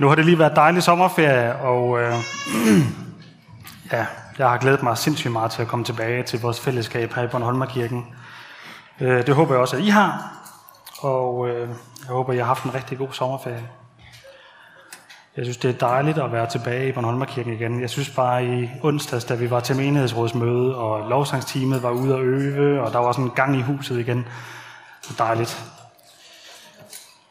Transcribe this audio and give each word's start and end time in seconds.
Nu 0.00 0.08
har 0.08 0.14
det 0.14 0.24
lige 0.24 0.38
været 0.38 0.56
dejlig 0.56 0.82
sommerferie, 0.82 1.56
og 1.56 2.00
øh, 2.00 2.14
ja, 3.92 4.06
jeg 4.38 4.50
har 4.50 4.58
glædet 4.58 4.82
mig 4.82 4.98
sindssygt 4.98 5.32
meget 5.32 5.50
til 5.50 5.62
at 5.62 5.68
komme 5.68 5.84
tilbage 5.84 6.22
til 6.22 6.40
vores 6.40 6.60
fællesskab 6.60 7.12
her 7.12 7.22
i 7.22 7.26
Bornholmerkirken. 7.26 8.06
Øh, 9.00 9.26
det 9.26 9.34
håber 9.34 9.54
jeg 9.54 9.60
også, 9.60 9.76
at 9.76 9.82
I 9.82 9.88
har, 9.88 10.32
og 10.98 11.48
øh, 11.48 11.68
jeg 12.04 12.08
håber, 12.08 12.32
at 12.32 12.36
I 12.36 12.38
har 12.38 12.46
haft 12.46 12.64
en 12.64 12.74
rigtig 12.74 12.98
god 12.98 13.08
sommerferie. 13.12 13.68
Jeg 15.36 15.44
synes, 15.44 15.56
det 15.56 15.70
er 15.74 15.88
dejligt 15.88 16.18
at 16.18 16.32
være 16.32 16.46
tilbage 16.46 16.88
i 16.88 16.92
Bornholmerkirken 16.92 17.52
igen. 17.52 17.80
Jeg 17.80 17.90
synes 17.90 18.10
bare 18.10 18.44
i 18.44 18.70
onsdags, 18.82 19.24
da 19.24 19.34
vi 19.34 19.50
var 19.50 19.60
til 19.60 19.76
menighedsrådsmøde, 19.76 20.76
og 20.76 21.08
lovsangsteamet 21.08 21.82
var 21.82 21.90
ude 21.90 22.14
at 22.14 22.20
øve, 22.20 22.82
og 22.82 22.92
der 22.92 22.98
var 22.98 23.12
sådan 23.12 23.24
en 23.24 23.30
gang 23.30 23.56
i 23.56 23.62
huset 23.62 23.98
igen. 23.98 24.26
Det 25.02 25.20
er 25.20 25.24
dejligt. 25.24 25.75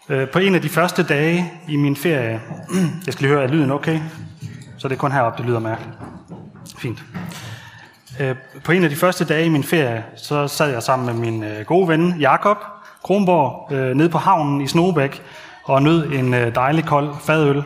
Øh, 0.10 0.30
på 0.30 0.40
en 0.40 0.56
af 0.56 0.62
de 0.62 0.70
første 0.70 1.04
dage 1.04 1.54
i 1.68 1.76
min 1.76 1.96
ferie, 1.96 2.42
jeg 3.06 3.14
skal 3.14 3.24
lige 3.24 3.36
høre, 3.36 3.44
er 3.44 3.48
lyden 3.48 3.72
okay? 3.72 4.00
Så 4.78 4.88
det 4.88 4.96
er 4.96 5.00
kun 5.00 5.12
heroppe, 5.12 5.38
det 5.38 5.50
lyder 5.50 5.60
mærkeligt. 5.60 5.98
Fint. 6.78 7.04
Øh, 8.20 8.36
på 8.64 8.72
en 8.72 8.84
af 8.84 8.90
de 8.90 8.96
første 8.96 9.26
dage 9.26 9.46
i 9.46 9.50
min 9.50 9.64
ferie, 9.64 10.06
så 10.16 10.48
sad 10.48 10.72
jeg 10.72 10.84
sammen 10.84 11.06
med 11.06 11.32
min 11.32 11.44
øh, 11.44 11.66
gode 11.66 11.88
ven 11.88 12.16
Jakob 12.20 12.58
Kronborg 13.04 13.74
nede 13.96 14.10
på 14.10 14.18
havnen 14.18 14.62
i 14.62 14.68
Snobæk 14.68 15.22
og 15.64 15.84
nød 15.84 16.12
en 16.12 16.34
dejlig 16.34 16.86
kold 16.86 17.10
fadøl. 17.22 17.64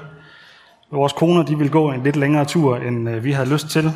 Vores 0.92 1.14
koner 1.14 1.44
de 1.44 1.58
ville 1.58 1.72
gå 1.72 1.92
en 1.92 2.03
lidt 2.03 2.16
længere 2.16 2.45
tur, 2.45 2.78
end 2.78 3.09
vi 3.09 3.31
havde 3.31 3.50
lyst 3.50 3.67
til. 3.67 3.92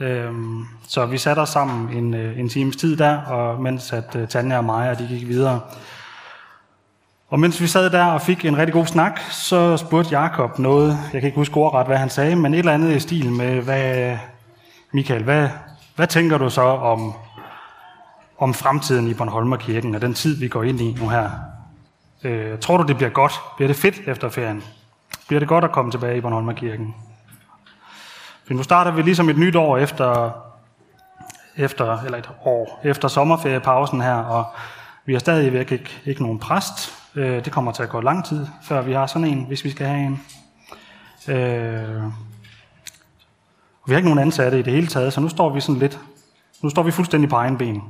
Øhm, 0.00 0.64
så 0.88 1.06
vi 1.06 1.18
satte 1.18 1.40
os 1.40 1.48
sammen 1.48 1.96
en, 1.96 2.14
en 2.14 2.48
times 2.48 2.76
tid 2.76 2.96
der, 2.96 3.16
og 3.16 3.62
mens 3.62 3.92
at 3.92 4.16
Tanja 4.28 4.56
og 4.58 4.64
Maja 4.64 4.94
de 4.94 5.06
gik 5.08 5.28
videre. 5.28 5.60
Og 7.32 7.40
mens 7.40 7.60
vi 7.60 7.66
sad 7.66 7.90
der 7.90 8.04
og 8.04 8.22
fik 8.22 8.44
en 8.44 8.58
rigtig 8.58 8.72
god 8.72 8.86
snak, 8.86 9.20
så 9.30 9.76
spurgte 9.76 10.10
Jakob 10.10 10.58
noget, 10.58 10.98
jeg 11.12 11.20
kan 11.20 11.28
ikke 11.28 11.38
huske 11.38 11.56
ordret, 11.56 11.86
hvad 11.86 11.96
han 11.96 12.10
sagde, 12.10 12.36
men 12.36 12.54
et 12.54 12.58
eller 12.58 12.72
andet 12.72 12.96
i 12.96 13.00
stil 13.00 13.32
med, 13.32 13.60
hvad, 13.60 14.16
Michael, 14.92 15.22
hvad, 15.22 15.48
hvad 15.96 16.06
tænker 16.06 16.38
du 16.38 16.50
så 16.50 16.62
om, 16.62 17.14
om 18.38 18.54
fremtiden 18.54 19.08
i 19.08 19.14
Bornholmerkirken 19.14 19.94
og 19.94 20.00
den 20.00 20.14
tid, 20.14 20.36
vi 20.36 20.48
går 20.48 20.62
ind 20.62 20.80
i 20.80 20.96
nu 21.00 21.08
her? 21.08 21.30
Øh, 22.24 22.58
tror 22.58 22.76
du, 22.76 22.86
det 22.86 22.96
bliver 22.96 23.10
godt? 23.10 23.32
Bliver 23.56 23.68
det 23.68 23.76
fedt 23.76 24.00
efter 24.06 24.28
ferien? 24.28 24.62
Bliver 25.26 25.40
det 25.40 25.48
godt 25.48 25.64
at 25.64 25.72
komme 25.72 25.90
tilbage 25.90 26.16
i 26.16 26.20
Bornholmerkirken? 26.20 26.94
For 28.46 28.54
nu 28.54 28.62
starter 28.62 28.90
vi 28.90 29.02
ligesom 29.02 29.28
et 29.28 29.38
nyt 29.38 29.56
år 29.56 29.78
efter, 29.78 30.30
efter 31.56 31.98
eller 31.98 32.18
et 32.18 32.30
år 32.44 32.80
efter 32.84 33.08
sommerferiepausen 33.08 34.00
her, 34.00 34.14
og 34.14 34.44
vi 35.04 35.12
har 35.12 35.20
stadigvæk 35.20 35.72
ikke, 35.72 36.00
ikke 36.06 36.22
nogen 36.22 36.38
præst, 36.38 37.01
Øh, 37.14 37.44
det 37.44 37.52
kommer 37.52 37.72
til 37.72 37.82
at 37.82 37.88
gå 37.88 38.00
lang 38.00 38.24
tid, 38.24 38.46
før 38.62 38.82
vi 38.82 38.92
har 38.92 39.06
sådan 39.06 39.28
en, 39.28 39.44
hvis 39.44 39.64
vi 39.64 39.70
skal 39.70 39.86
have 39.86 40.06
en. 40.06 40.20
Øh, 41.28 42.02
vi 43.86 43.92
har 43.92 43.96
ikke 43.96 44.08
nogen 44.08 44.18
ansatte 44.18 44.58
i 44.58 44.62
det 44.62 44.72
hele 44.72 44.86
taget, 44.86 45.12
så 45.12 45.20
nu 45.20 45.28
står 45.28 45.50
vi 45.50 45.60
sådan 45.60 45.78
lidt, 45.78 46.00
nu 46.62 46.70
står 46.70 46.82
vi 46.82 46.90
fuldstændig 46.90 47.30
på 47.30 47.36
egen 47.36 47.58
ben. 47.58 47.82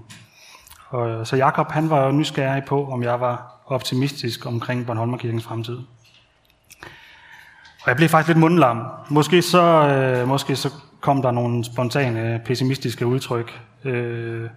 Og, 0.89 1.11
øh, 1.11 1.27
så 1.27 1.37
Jakob 1.37 1.70
han 1.70 1.91
var 1.91 2.06
jo 2.06 2.12
nysgerrig 2.12 2.64
på, 2.64 2.87
om 2.91 3.03
jeg 3.03 3.20
var 3.20 3.62
optimistisk 3.67 4.47
omkring 4.47 4.87
Bornholmerkirkens 4.87 5.45
fremtid. 5.45 5.79
Og 7.83 7.89
jeg 7.89 7.97
blev 7.97 8.09
faktisk 8.09 8.29
lidt 8.29 8.39
mundlam. 8.39 8.86
Måske 9.11 9.42
så, 9.42 9.62
øh, 9.62 10.29
måske 10.29 10.57
så 10.57 10.70
kom 11.01 11.23
der 11.23 11.31
nogle 11.31 11.64
spontane 11.64 12.41
pessimistiske 12.45 13.07
udtryk 13.07 13.61
øh, 13.84 14.51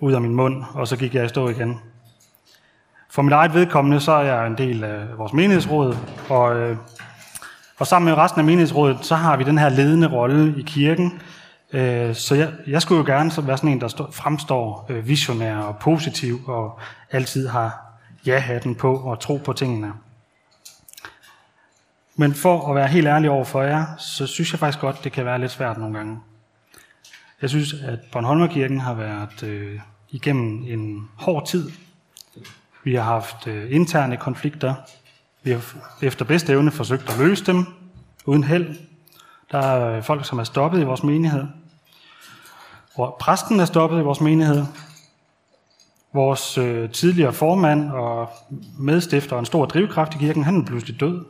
ud 0.00 0.12
af 0.12 0.20
min 0.20 0.34
mund, 0.34 0.64
og 0.74 0.88
så 0.88 0.96
gik 0.96 1.14
jeg 1.14 1.24
i 1.24 1.28
stå 1.28 1.48
igen. 1.48 1.80
For 3.12 3.22
mit 3.22 3.32
eget 3.32 3.54
vedkommende, 3.54 4.00
så 4.00 4.12
er 4.12 4.22
jeg 4.22 4.46
en 4.46 4.58
del 4.58 4.84
af 4.84 5.18
vores 5.18 5.32
menighedsråd, 5.32 5.96
og, 6.28 6.56
øh, 6.56 6.76
og 7.78 7.86
sammen 7.86 8.08
med 8.08 8.18
resten 8.18 8.38
af 8.38 8.44
menighedsrådet, 8.44 9.04
så 9.04 9.14
har 9.14 9.36
vi 9.36 9.44
den 9.44 9.58
her 9.58 9.68
ledende 9.68 10.08
rolle 10.08 10.54
i 10.58 10.62
kirken. 10.62 11.20
Øh, 11.72 12.14
så 12.14 12.34
jeg, 12.34 12.52
jeg 12.66 12.82
skulle 12.82 12.98
jo 12.98 13.04
gerne 13.06 13.46
være 13.46 13.56
sådan 13.56 13.70
en, 13.70 13.80
der 13.80 13.88
stå, 13.88 14.10
fremstår 14.10 14.86
øh, 14.88 15.08
visionær 15.08 15.56
og 15.56 15.78
positiv, 15.78 16.40
og 16.46 16.80
altid 17.10 17.48
har 17.48 17.80
ja-hatten 18.26 18.74
på 18.74 18.96
og 18.96 19.20
tro 19.20 19.36
på 19.36 19.52
tingene. 19.52 19.92
Men 22.16 22.34
for 22.34 22.68
at 22.68 22.76
være 22.76 22.88
helt 22.88 23.06
ærlig 23.06 23.30
over 23.30 23.44
for 23.44 23.62
jer, 23.62 23.96
så 23.98 24.26
synes 24.26 24.52
jeg 24.52 24.58
faktisk 24.58 24.80
godt, 24.80 25.04
det 25.04 25.12
kan 25.12 25.24
være 25.24 25.38
lidt 25.38 25.52
svært 25.52 25.78
nogle 25.78 25.98
gange. 25.98 26.18
Jeg 27.42 27.50
synes, 27.50 27.74
at 27.74 27.98
Bornholmerkirken 28.12 28.80
har 28.80 28.94
været 28.94 29.42
øh, 29.42 29.80
igennem 30.10 30.64
en 30.66 31.08
hård 31.16 31.46
tid, 31.46 31.70
vi 32.84 32.94
har 32.94 33.02
haft 33.02 33.46
øh, 33.46 33.72
interne 33.72 34.16
konflikter. 34.16 34.74
Vi 35.42 35.50
har 35.50 35.62
efter 36.02 36.24
bedste 36.24 36.52
evne 36.52 36.70
forsøgt 36.70 37.10
at 37.10 37.18
løse 37.18 37.46
dem 37.46 37.66
uden 38.26 38.44
held. 38.44 38.76
Der 39.50 39.58
er 39.58 39.96
øh, 39.96 40.02
folk, 40.02 40.24
som 40.24 40.38
er 40.38 40.44
stoppet 40.44 40.80
i 40.80 40.84
vores 40.84 41.02
menighed. 41.02 41.46
Og 42.94 43.16
præsten 43.20 43.60
er 43.60 43.64
stoppet 43.64 44.00
i 44.00 44.02
vores 44.02 44.20
menighed. 44.20 44.64
Vores 46.12 46.58
øh, 46.58 46.90
tidligere 46.90 47.32
formand 47.32 47.92
og 47.92 48.28
medstifter 48.78 49.32
og 49.32 49.40
en 49.40 49.46
stor 49.46 49.66
drivkraft 49.66 50.14
i 50.14 50.18
kirken, 50.18 50.44
han 50.44 50.60
er 50.60 50.66
pludselig 50.66 51.00
død. 51.00 51.24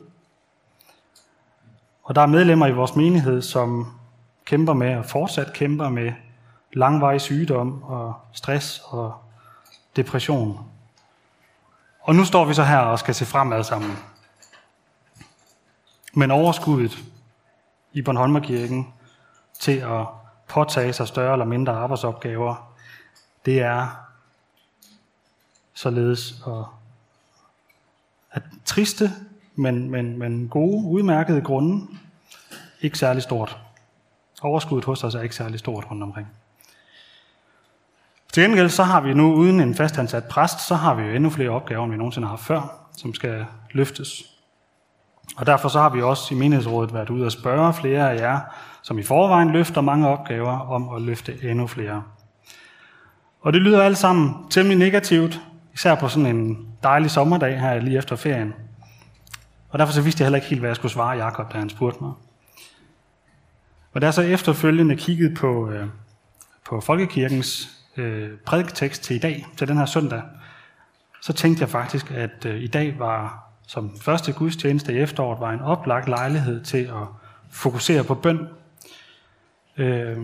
Og 2.02 2.14
der 2.14 2.20
er 2.20 2.26
medlemmer 2.26 2.66
i 2.66 2.72
vores 2.72 2.96
menighed, 2.96 3.42
som 3.42 3.86
kæmper 4.44 4.72
med 4.72 4.96
og 4.96 5.04
fortsat 5.04 5.52
kæmper 5.52 5.88
med 5.88 6.12
langvarig 6.72 7.20
sygdom 7.20 7.82
og 7.82 8.14
stress 8.32 8.82
og 8.84 9.14
depression. 9.96 10.71
Og 12.02 12.14
nu 12.14 12.24
står 12.24 12.44
vi 12.44 12.54
så 12.54 12.64
her 12.64 12.78
og 12.78 12.98
skal 12.98 13.14
se 13.14 13.26
fremad 13.26 13.64
sammen. 13.64 13.98
Men 16.14 16.30
overskuddet 16.30 16.98
i 17.92 18.02
Bornholmerkirken 18.02 18.92
til 19.60 19.78
at 19.78 20.06
påtage 20.48 20.92
sig 20.92 21.08
større 21.08 21.32
eller 21.32 21.44
mindre 21.44 21.72
arbejdsopgaver, 21.72 22.74
det 23.46 23.60
er 23.60 23.88
således 25.74 26.34
at, 26.46 26.64
at 28.30 28.42
triste, 28.64 29.10
men, 29.54 29.90
men, 29.90 30.18
men 30.18 30.48
gode, 30.48 30.86
udmærkede 30.86 31.42
grunde, 31.42 31.86
ikke 32.80 32.98
særlig 32.98 33.22
stort. 33.22 33.58
Overskuddet 34.42 34.84
hos 34.84 35.04
os 35.04 35.14
er 35.14 35.20
ikke 35.20 35.34
særlig 35.34 35.58
stort 35.58 35.90
rundt 35.90 36.02
omkring. 36.02 36.28
Til 38.32 38.42
gengæld 38.42 38.68
så 38.68 38.82
har 38.82 39.00
vi 39.00 39.14
nu, 39.14 39.34
uden 39.34 39.60
en 39.60 39.74
fastansat 39.74 40.24
præst, 40.24 40.66
så 40.66 40.74
har 40.74 40.94
vi 40.94 41.02
jo 41.02 41.14
endnu 41.14 41.30
flere 41.30 41.50
opgaver, 41.50 41.84
end 41.84 41.92
vi 41.92 41.98
nogensinde 41.98 42.26
har 42.26 42.36
haft 42.36 42.46
før, 42.46 42.88
som 42.96 43.14
skal 43.14 43.46
løftes. 43.72 44.22
Og 45.36 45.46
derfor 45.46 45.68
så 45.68 45.80
har 45.80 45.88
vi 45.88 46.02
også 46.02 46.34
i 46.34 46.38
menighedsrådet 46.38 46.94
været 46.94 47.10
ude 47.10 47.26
og 47.26 47.32
spørge 47.32 47.74
flere 47.74 48.12
af 48.12 48.20
jer, 48.20 48.40
som 48.82 48.98
i 48.98 49.02
forvejen 49.02 49.50
løfter 49.50 49.80
mange 49.80 50.08
opgaver, 50.08 50.58
om 50.58 50.94
at 50.94 51.02
løfte 51.02 51.50
endnu 51.50 51.66
flere. 51.66 52.02
Og 53.40 53.52
det 53.52 53.62
lyder 53.62 53.82
alt 53.82 53.98
sammen 53.98 54.34
temmelig 54.50 54.78
negativt, 54.78 55.40
især 55.74 55.94
på 55.94 56.08
sådan 56.08 56.36
en 56.36 56.68
dejlig 56.82 57.10
sommerdag 57.10 57.60
her 57.60 57.80
lige 57.80 57.98
efter 57.98 58.16
ferien. 58.16 58.54
Og 59.70 59.78
derfor 59.78 59.92
så 59.92 60.02
vidste 60.02 60.22
jeg 60.22 60.26
heller 60.26 60.36
ikke 60.36 60.48
helt, 60.48 60.60
hvad 60.60 60.70
jeg 60.70 60.76
skulle 60.76 60.92
svare 60.92 61.16
Jakob, 61.16 61.52
da 61.52 61.58
han 61.58 61.70
spurgte 61.70 62.04
mig. 62.04 62.12
Og 63.92 64.00
da 64.00 64.06
jeg 64.06 64.14
så 64.14 64.22
efterfølgende 64.22 64.96
kiggede 64.96 65.34
på, 65.34 65.70
øh, 65.70 65.86
på 66.68 66.80
Folkekirkens 66.80 67.81
øh, 67.96 68.38
prædiketekst 68.38 69.02
til 69.02 69.16
i 69.16 69.18
dag, 69.18 69.46
til 69.56 69.68
den 69.68 69.76
her 69.76 69.86
søndag, 69.86 70.22
så 71.20 71.32
tænkte 71.32 71.60
jeg 71.60 71.68
faktisk, 71.68 72.10
at 72.10 72.44
øh, 72.46 72.62
i 72.62 72.66
dag 72.66 72.98
var 72.98 73.48
som 73.66 73.98
første 74.00 74.32
gudstjeneste 74.32 74.94
i 74.94 74.98
efteråret, 74.98 75.40
var 75.40 75.50
en 75.50 75.60
oplagt 75.60 76.08
lejlighed 76.08 76.64
til 76.64 76.84
at 76.84 77.06
fokusere 77.50 78.04
på 78.04 78.14
bøn. 78.14 78.48
Øh, 79.76 80.18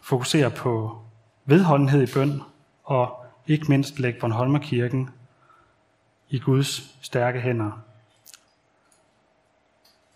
fokusere 0.00 0.50
på 0.50 1.02
vedholdenhed 1.44 2.08
i 2.08 2.12
bøn, 2.14 2.42
og 2.84 3.26
ikke 3.46 3.66
mindst 3.68 3.98
lægge 3.98 4.20
Bornholmerkirken 4.20 5.10
i 6.28 6.38
Guds 6.38 6.96
stærke 7.02 7.40
hænder. 7.40 7.70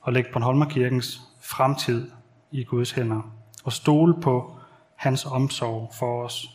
Og 0.01 0.13
lægge 0.13 0.31
Bornholmerkirkens 0.33 1.21
fremtid 1.41 2.11
i 2.51 2.65
Guds 2.65 2.91
hænder. 2.91 3.33
Og 3.65 3.73
stole 3.73 4.21
på 4.21 4.60
hans 5.01 5.25
omsorg 5.25 5.93
for 5.99 6.25
os, 6.25 6.51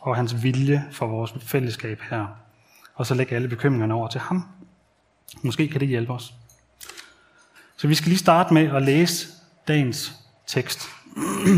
og 0.00 0.16
hans 0.16 0.42
vilje 0.42 0.84
for 0.92 1.06
vores 1.06 1.34
fællesskab 1.40 2.00
her. 2.10 2.26
Og 2.94 3.06
så 3.06 3.14
lægge 3.14 3.36
alle 3.36 3.48
bekymringerne 3.48 3.94
over 3.94 4.08
til 4.08 4.20
ham. 4.20 4.44
Måske 5.42 5.68
kan 5.68 5.80
det 5.80 5.88
hjælpe 5.88 6.12
os. 6.12 6.34
Så 7.76 7.88
vi 7.88 7.94
skal 7.94 8.08
lige 8.08 8.18
starte 8.18 8.54
med 8.54 8.76
at 8.76 8.82
læse 8.82 9.28
dagens 9.68 10.12
tekst, 10.46 10.88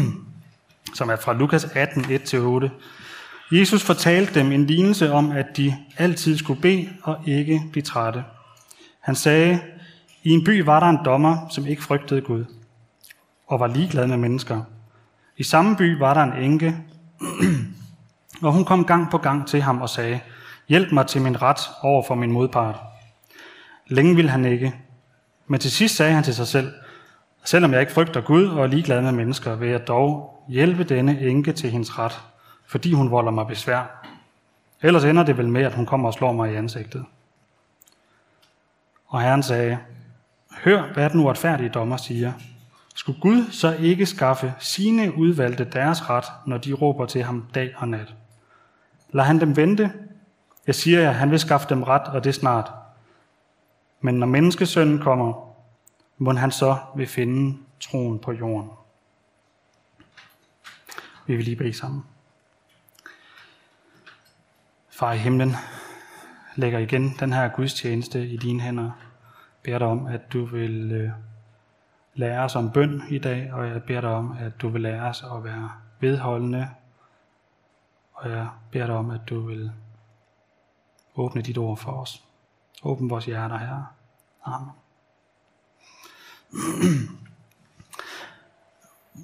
som 0.98 1.08
er 1.08 1.16
fra 1.16 1.32
Lukas 1.32 1.64
18, 1.64 2.04
1-8. 2.04 2.68
Jesus 3.52 3.82
fortalte 3.82 4.40
dem 4.40 4.52
en 4.52 4.66
lignelse 4.66 5.12
om, 5.12 5.30
at 5.30 5.46
de 5.56 5.76
altid 5.96 6.38
skulle 6.38 6.60
bede 6.60 6.88
og 7.02 7.18
ikke 7.26 7.62
blive 7.72 7.82
trætte. 7.82 8.24
Han 9.00 9.14
sagde, 9.14 9.60
i 10.22 10.30
en 10.30 10.44
by 10.44 10.62
var 10.64 10.80
der 10.80 10.86
en 10.86 11.04
dommer, 11.04 11.48
som 11.48 11.66
ikke 11.66 11.82
frygtede 11.82 12.20
Gud 12.20 12.44
og 13.46 13.60
var 13.60 13.66
ligeglad 13.66 14.06
med 14.06 14.16
mennesker. 14.16 14.62
I 15.38 15.42
samme 15.42 15.76
by 15.76 15.98
var 15.98 16.14
der 16.14 16.22
en 16.22 16.42
enke, 16.42 16.76
og 18.42 18.52
hun 18.52 18.64
kom 18.64 18.84
gang 18.84 19.10
på 19.10 19.18
gang 19.18 19.48
til 19.48 19.62
ham 19.62 19.82
og 19.82 19.88
sagde, 19.88 20.20
hjælp 20.68 20.92
mig 20.92 21.06
til 21.06 21.22
min 21.22 21.42
ret 21.42 21.60
over 21.82 22.02
for 22.02 22.14
min 22.14 22.32
modpart. 22.32 22.80
Længe 23.86 24.16
ville 24.16 24.30
han 24.30 24.44
ikke. 24.44 24.74
Men 25.46 25.60
til 25.60 25.70
sidst 25.70 25.96
sagde 25.96 26.12
han 26.12 26.24
til 26.24 26.34
sig 26.34 26.46
selv, 26.46 26.72
selvom 27.44 27.72
jeg 27.72 27.80
ikke 27.80 27.92
frygter 27.92 28.20
Gud 28.20 28.46
og 28.46 28.62
er 28.62 28.66
ligeglad 28.66 29.02
med 29.02 29.12
mennesker, 29.12 29.54
vil 29.54 29.68
jeg 29.68 29.86
dog 29.88 30.42
hjælpe 30.48 30.84
denne 30.84 31.20
enke 31.20 31.52
til 31.52 31.70
hendes 31.70 31.98
ret, 31.98 32.20
fordi 32.66 32.92
hun 32.92 33.10
volder 33.10 33.30
mig 33.30 33.46
besvær. 33.46 34.04
Ellers 34.82 35.04
ender 35.04 35.22
det 35.22 35.38
vel 35.38 35.48
med, 35.48 35.62
at 35.62 35.74
hun 35.74 35.86
kommer 35.86 36.08
og 36.08 36.14
slår 36.14 36.32
mig 36.32 36.52
i 36.52 36.56
ansigtet. 36.56 37.04
Og 39.06 39.22
Herren 39.22 39.42
sagde, 39.42 39.78
Hør, 40.64 40.92
hvad 40.92 41.10
den 41.10 41.20
uretfærdige 41.20 41.68
dommer 41.68 41.96
siger. 41.96 42.32
Skulle 42.98 43.20
Gud 43.20 43.50
så 43.50 43.76
ikke 43.76 44.06
skaffe 44.06 44.54
sine 44.58 45.16
udvalgte 45.16 45.64
deres 45.64 46.10
ret, 46.10 46.24
når 46.46 46.58
de 46.58 46.72
råber 46.72 47.06
til 47.06 47.22
ham 47.22 47.46
dag 47.54 47.74
og 47.76 47.88
nat? 47.88 48.14
Lad 49.12 49.24
han 49.24 49.40
dem 49.40 49.56
vente. 49.56 49.92
Jeg 50.66 50.74
siger 50.74 51.00
jer, 51.00 51.10
han 51.10 51.30
vil 51.30 51.38
skaffe 51.38 51.68
dem 51.68 51.82
ret, 51.82 52.08
og 52.08 52.24
det 52.24 52.34
snart. 52.34 52.72
Men 54.00 54.14
når 54.14 54.26
menneskesønnen 54.26 54.98
kommer, 54.98 55.54
må 56.18 56.32
han 56.32 56.50
så 56.50 56.76
vil 56.96 57.06
finde 57.06 57.58
troen 57.80 58.18
på 58.18 58.32
jorden. 58.32 58.70
Vi 61.26 61.36
vil 61.36 61.44
lige 61.44 61.56
bede 61.56 61.72
sammen. 61.72 62.04
Far 64.90 65.12
i 65.12 65.18
himlen, 65.18 65.54
lægger 66.56 66.78
igen 66.78 67.16
den 67.20 67.32
her 67.32 67.48
gudstjeneste 67.48 68.28
i 68.28 68.36
dine 68.36 68.60
hænder. 68.60 68.90
Beder 69.62 69.78
dig 69.78 69.86
om, 69.86 70.06
at 70.06 70.32
du 70.32 70.44
vil 70.44 70.92
øh, 70.92 71.27
lære 72.18 72.40
os 72.40 72.56
om 72.56 72.70
bøn 72.70 73.02
i 73.10 73.18
dag, 73.18 73.52
og 73.52 73.68
jeg 73.68 73.82
beder 73.82 74.00
dig 74.00 74.10
om, 74.10 74.36
at 74.40 74.52
du 74.62 74.68
vil 74.68 74.82
lære 74.82 75.02
os 75.02 75.24
at 75.36 75.44
være 75.44 75.70
vedholdende, 76.00 76.68
og 78.12 78.30
jeg 78.30 78.48
beder 78.70 78.86
dig 78.86 78.94
om, 78.94 79.10
at 79.10 79.20
du 79.28 79.40
vil 79.40 79.72
åbne 81.16 81.42
dit 81.42 81.58
ord 81.58 81.76
for 81.76 81.92
os. 81.92 82.22
Åbn 82.82 83.10
vores 83.10 83.24
hjerter, 83.24 83.58
her. 83.58 83.94
Amen. 84.44 84.70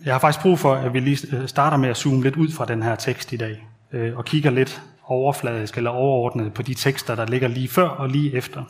Jeg 0.04 0.14
har 0.14 0.18
faktisk 0.18 0.42
brug 0.42 0.58
for, 0.58 0.74
at 0.74 0.94
vi 0.94 1.00
lige 1.00 1.48
starter 1.48 1.76
med 1.76 1.88
at 1.88 1.96
zoome 1.96 2.22
lidt 2.22 2.36
ud 2.36 2.50
fra 2.50 2.64
den 2.64 2.82
her 2.82 2.96
tekst 2.96 3.32
i 3.32 3.36
dag, 3.36 3.66
øh, 3.92 4.16
og 4.16 4.24
kigger 4.24 4.50
lidt 4.50 4.82
overfladisk 5.04 5.76
eller 5.76 5.90
overordnet 5.90 6.54
på 6.54 6.62
de 6.62 6.74
tekster, 6.74 7.14
der 7.14 7.26
ligger 7.26 7.48
lige 7.48 7.68
før 7.68 7.88
og 7.88 8.08
lige 8.08 8.34
efter. 8.34 8.64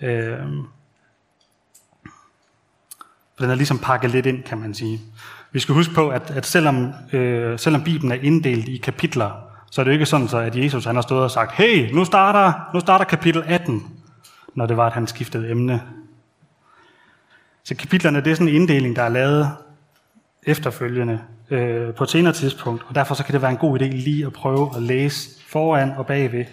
Øh, 0.00 0.38
Øh, 3.38 3.42
den 3.42 3.50
er 3.50 3.54
ligesom 3.54 3.78
pakket 3.78 4.10
lidt 4.10 4.26
ind, 4.26 4.42
kan 4.42 4.58
man 4.58 4.74
sige. 4.74 5.00
Vi 5.52 5.58
skal 5.58 5.74
huske 5.74 5.94
på, 5.94 6.08
at, 6.08 6.30
at 6.30 6.46
selvom, 6.46 6.92
øh, 7.12 7.58
selvom 7.58 7.84
Bibelen 7.84 8.12
er 8.12 8.16
inddelt 8.22 8.68
i 8.68 8.76
kapitler, 8.76 9.30
så 9.70 9.80
er 9.80 9.84
det 9.84 9.90
jo 9.90 9.92
ikke 9.92 10.06
sådan, 10.06 10.28
så 10.28 10.38
at 10.38 10.56
Jesus 10.56 10.84
han 10.84 10.94
har 10.94 11.02
stået 11.02 11.22
og 11.22 11.30
sagt, 11.30 11.52
hey, 11.52 11.94
nu 11.94 12.04
starter, 12.04 12.70
nu 12.74 12.80
starter 12.80 13.04
kapitel 13.04 13.42
18, 13.46 13.86
når 14.54 14.66
det 14.66 14.76
var, 14.76 14.86
at 14.86 14.92
han 14.92 15.06
skiftede 15.06 15.50
emne. 15.50 15.82
Så 17.64 17.74
kapitlerne, 17.74 18.20
det 18.20 18.30
er 18.30 18.34
sådan 18.34 18.48
en 18.48 18.54
inddeling, 18.54 18.96
der 18.96 19.02
er 19.02 19.08
lavet 19.08 19.50
efterfølgende 20.42 21.20
øh, 21.50 21.94
på 21.94 22.04
et 22.04 22.10
senere 22.10 22.32
tidspunkt, 22.32 22.84
og 22.88 22.94
derfor 22.94 23.14
så 23.14 23.24
kan 23.24 23.32
det 23.32 23.42
være 23.42 23.50
en 23.50 23.56
god 23.56 23.80
idé 23.80 23.84
lige 23.84 24.26
at 24.26 24.32
prøve 24.32 24.70
at 24.76 24.82
læse 24.82 25.30
foran 25.48 25.90
og 25.90 26.06
bagved, 26.06 26.44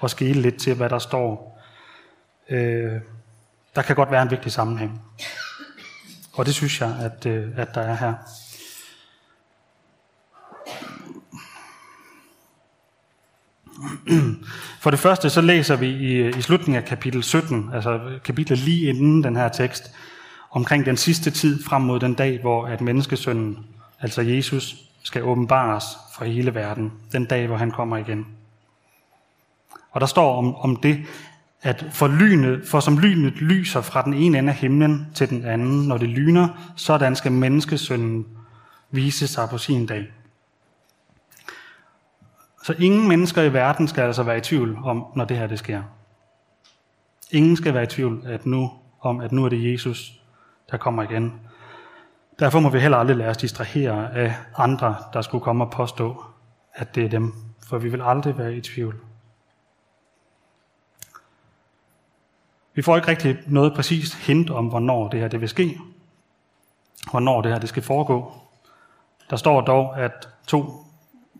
og 0.00 0.10
skille 0.10 0.42
lidt 0.42 0.56
til, 0.56 0.74
hvad 0.74 0.88
der 0.88 0.98
står. 0.98 1.60
Øh, 2.50 2.92
der 3.76 3.82
kan 3.82 3.96
godt 3.96 4.10
være 4.10 4.22
en 4.22 4.30
vigtig 4.30 4.52
sammenhæng. 4.52 5.02
Og 6.38 6.46
det 6.46 6.54
synes 6.54 6.80
jeg, 6.80 6.96
at, 7.00 7.26
øh, 7.26 7.48
at 7.56 7.74
der 7.74 7.80
er 7.80 7.94
her. 7.94 8.14
For 14.82 14.90
det 14.90 14.98
første 15.00 15.30
så 15.30 15.40
læser 15.40 15.76
vi 15.76 15.86
i, 15.86 16.28
i 16.28 16.40
slutningen 16.42 16.82
af 16.82 16.88
kapitel 16.88 17.22
17, 17.22 17.70
altså 17.74 18.18
kapitlet 18.24 18.58
lige 18.58 18.88
inden 18.88 19.24
den 19.24 19.36
her 19.36 19.48
tekst, 19.48 19.92
omkring 20.50 20.86
den 20.86 20.96
sidste 20.96 21.30
tid 21.30 21.64
frem 21.64 21.82
mod 21.82 22.00
den 22.00 22.14
dag, 22.14 22.40
hvor 22.40 22.66
at 22.66 22.80
menneskesønnen, 22.80 23.66
altså 24.00 24.22
Jesus, 24.22 24.76
skal 25.02 25.22
åbenbares 25.22 25.84
for 26.16 26.24
hele 26.24 26.54
verden. 26.54 26.92
Den 27.12 27.24
dag, 27.24 27.46
hvor 27.46 27.56
han 27.56 27.70
kommer 27.70 27.96
igen. 27.96 28.26
Og 29.90 30.00
der 30.00 30.06
står 30.06 30.38
om, 30.38 30.54
om 30.54 30.76
det, 30.76 31.06
at 31.62 31.86
for, 31.92 32.08
lynet, 32.08 32.66
for 32.66 32.80
som 32.80 32.98
lynet 32.98 33.32
lyser 33.32 33.80
fra 33.80 34.02
den 34.02 34.14
ene 34.14 34.38
ende 34.38 34.52
af 34.52 34.56
himlen 34.56 35.06
til 35.14 35.30
den 35.30 35.44
anden, 35.44 35.88
når 35.88 35.98
det 35.98 36.08
lyner, 36.08 36.72
sådan 36.76 37.16
skal 37.16 37.32
menneskesønnen 37.32 38.26
vise 38.90 39.28
sig 39.28 39.48
på 39.50 39.58
sin 39.58 39.86
dag. 39.86 40.12
Så 42.64 42.74
ingen 42.78 43.08
mennesker 43.08 43.42
i 43.42 43.52
verden 43.52 43.88
skal 43.88 44.02
altså 44.02 44.22
være 44.22 44.38
i 44.38 44.40
tvivl 44.40 44.78
om, 44.84 45.04
når 45.16 45.24
det 45.24 45.36
her 45.36 45.46
det 45.46 45.58
sker. 45.58 45.82
Ingen 47.30 47.56
skal 47.56 47.74
være 47.74 47.82
i 47.82 47.86
tvivl 47.86 48.22
at 48.26 48.46
nu, 48.46 48.72
om, 49.00 49.20
at 49.20 49.32
nu 49.32 49.44
er 49.44 49.48
det 49.48 49.72
Jesus, 49.72 50.20
der 50.70 50.76
kommer 50.76 51.02
igen. 51.02 51.32
Derfor 52.38 52.60
må 52.60 52.70
vi 52.70 52.78
heller 52.78 52.98
aldrig 52.98 53.16
lade 53.16 53.30
os 53.30 53.36
distrahere 53.36 54.14
af 54.14 54.34
andre, 54.56 54.96
der 55.12 55.22
skulle 55.22 55.44
komme 55.44 55.64
og 55.64 55.70
påstå, 55.70 56.24
at 56.74 56.94
det 56.94 57.04
er 57.04 57.08
dem. 57.08 57.34
For 57.68 57.78
vi 57.78 57.88
vil 57.88 58.02
aldrig 58.02 58.38
være 58.38 58.54
i 58.54 58.60
tvivl. 58.60 59.07
Vi 62.78 62.82
får 62.82 62.96
ikke 62.96 63.08
rigtig 63.08 63.38
noget 63.46 63.74
præcist 63.74 64.14
hint 64.14 64.50
om, 64.50 64.66
hvornår 64.66 65.08
det 65.08 65.20
her 65.20 65.28
det 65.28 65.40
vil 65.40 65.48
ske. 65.48 65.78
Hvornår 67.10 67.42
det 67.42 67.52
her 67.52 67.58
det 67.58 67.68
skal 67.68 67.82
foregå. 67.82 68.32
Der 69.30 69.36
står 69.36 69.60
dog, 69.60 70.00
at 70.00 70.28
to 70.46 70.84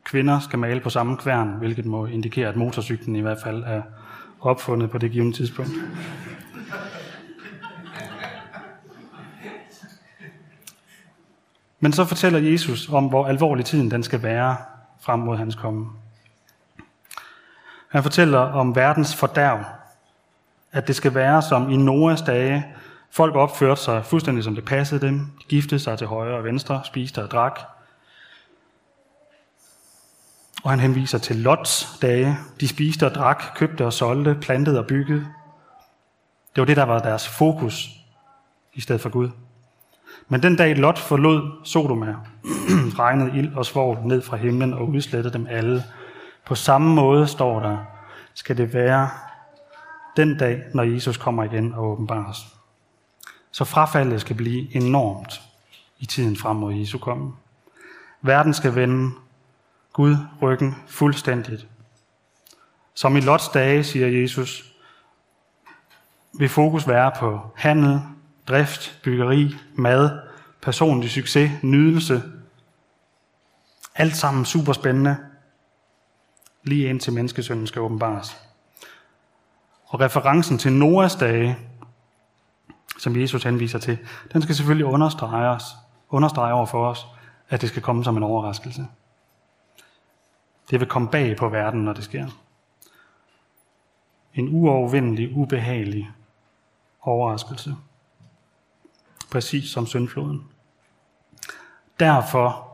kvinder 0.04 0.40
skal 0.40 0.58
male 0.58 0.80
på 0.80 0.90
samme 0.90 1.16
kværn, 1.16 1.48
hvilket 1.48 1.84
må 1.86 2.06
indikere, 2.06 2.48
at 2.48 2.56
motorcyklen 2.56 3.16
i 3.16 3.20
hvert 3.20 3.38
fald 3.42 3.64
er 3.64 3.82
opfundet 4.40 4.90
på 4.90 4.98
det 4.98 5.10
givende 5.10 5.36
tidspunkt. 5.36 5.70
Men 11.80 11.92
så 11.92 12.04
fortæller 12.04 12.38
Jesus 12.38 12.88
om, 12.88 13.06
hvor 13.06 13.26
alvorlig 13.26 13.64
tiden 13.64 13.90
den 13.90 14.02
skal 14.02 14.22
være 14.22 14.56
frem 15.00 15.20
mod 15.20 15.36
hans 15.36 15.54
komme. 15.54 15.86
Han 17.88 18.02
fortæller 18.02 18.38
om 18.38 18.76
verdens 18.76 19.16
fordærv, 19.16 19.64
at 20.72 20.88
det 20.88 20.96
skal 20.96 21.14
være 21.14 21.42
som 21.42 21.70
i 21.70 21.76
Noahs 21.76 22.22
dage. 22.22 22.66
Folk 23.10 23.34
opførte 23.34 23.80
sig 23.80 24.04
fuldstændig 24.04 24.44
som 24.44 24.54
det 24.54 24.64
passede 24.64 25.06
dem. 25.06 25.18
De 25.18 25.44
giftede 25.48 25.80
sig 25.80 25.98
til 25.98 26.06
højre 26.06 26.36
og 26.36 26.44
venstre, 26.44 26.80
spiste 26.84 27.22
og 27.22 27.30
drak. 27.30 27.60
Og 30.62 30.70
han 30.70 30.80
henviser 30.80 31.18
til 31.18 31.36
Lots 31.36 31.98
dage. 32.02 32.38
De 32.60 32.68
spiste 32.68 33.06
og 33.06 33.14
drak, 33.14 33.42
købte 33.54 33.86
og 33.86 33.92
solgte, 33.92 34.34
plantede 34.34 34.78
og 34.78 34.86
byggede. 34.86 35.26
Det 36.54 36.60
var 36.60 36.64
det, 36.64 36.76
der 36.76 36.82
var 36.82 36.98
deres 36.98 37.28
fokus 37.28 37.88
i 38.74 38.80
stedet 38.80 39.00
for 39.00 39.08
Gud. 39.08 39.30
Men 40.28 40.42
den 40.42 40.56
dag 40.56 40.76
Lot 40.76 40.98
forlod 40.98 41.64
Sodoma, 41.64 42.14
regnede 42.98 43.38
ild 43.38 43.54
og 43.54 43.66
svovl 43.66 43.98
ned 44.04 44.22
fra 44.22 44.36
himlen 44.36 44.74
og 44.74 44.88
udslettede 44.88 45.32
dem 45.34 45.46
alle. 45.50 45.84
På 46.46 46.54
samme 46.54 46.94
måde 46.94 47.26
står 47.26 47.60
der, 47.60 47.78
skal 48.34 48.56
det 48.56 48.74
være 48.74 49.08
den 50.18 50.38
dag, 50.38 50.62
når 50.74 50.82
Jesus 50.82 51.16
kommer 51.16 51.44
igen 51.44 51.74
og 51.74 51.84
åbenbares. 51.84 52.38
Så 53.50 53.64
frafaldet 53.64 54.20
skal 54.20 54.36
blive 54.36 54.76
enormt 54.76 55.42
i 55.98 56.06
tiden 56.06 56.36
frem 56.36 56.56
mod 56.56 56.74
Jesu 56.74 56.98
komme. 56.98 57.32
Verden 58.22 58.54
skal 58.54 58.74
vende 58.74 59.10
Gud 59.92 60.16
ryggen 60.42 60.74
fuldstændigt. 60.86 61.68
Som 62.94 63.16
i 63.16 63.20
Lots 63.20 63.48
dage, 63.48 63.84
siger 63.84 64.06
Jesus, 64.06 64.74
vil 66.32 66.48
fokus 66.48 66.88
være 66.88 67.12
på 67.18 67.40
handel, 67.56 68.00
drift, 68.48 69.00
byggeri, 69.04 69.54
mad, 69.74 70.20
personlig 70.62 71.10
succes, 71.10 71.50
nydelse. 71.62 72.22
Alt 73.94 74.16
sammen 74.16 74.44
super 74.44 74.72
spændende, 74.72 75.16
lige 76.62 76.88
indtil 76.88 77.12
menneskesønnen 77.12 77.66
skal 77.66 77.82
åbenbares. 77.82 78.47
Og 79.88 80.00
referencen 80.00 80.58
til 80.58 80.72
Noahs 80.72 81.16
dage, 81.16 81.58
som 82.98 83.20
Jesus 83.20 83.44
henviser 83.44 83.78
til, 83.78 83.98
den 84.32 84.42
skal 84.42 84.54
selvfølgelig 84.54 84.86
understrege, 84.86 85.48
os, 85.48 85.64
understrege 86.10 86.52
over 86.52 86.66
for 86.66 86.88
os, 86.88 87.06
at 87.48 87.60
det 87.60 87.68
skal 87.68 87.82
komme 87.82 88.04
som 88.04 88.16
en 88.16 88.22
overraskelse. 88.22 88.86
Det 90.70 90.80
vil 90.80 90.88
komme 90.88 91.08
bag 91.08 91.36
på 91.36 91.48
verden, 91.48 91.84
når 91.84 91.92
det 91.92 92.04
sker. 92.04 92.26
En 94.34 94.48
uovervindelig, 94.48 95.36
ubehagelig 95.36 96.10
overraskelse 97.00 97.76
præcis 99.30 99.70
som 99.70 99.86
syndfloden. 99.86 100.44
Derfor 102.00 102.68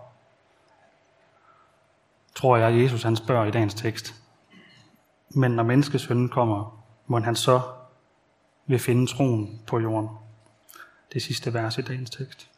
tror 2.34 2.56
jeg, 2.56 2.68
at 2.68 2.82
Jesus 2.82 3.02
han 3.02 3.16
spørger 3.16 3.46
i 3.46 3.50
dagens 3.50 3.74
tekst. 3.74 4.14
Men 5.30 5.50
når 5.50 5.62
menneskesønnen 5.62 6.28
kommer, 6.28 6.83
må 7.06 7.20
han 7.20 7.36
så 7.36 7.60
vil 8.66 8.78
finde 8.78 9.06
troen 9.06 9.60
på 9.66 9.78
jorden. 9.78 10.08
Det 11.12 11.22
sidste 11.22 11.54
vers 11.54 11.78
i 11.78 11.82
dagens 11.82 12.10
tekst. 12.10 12.48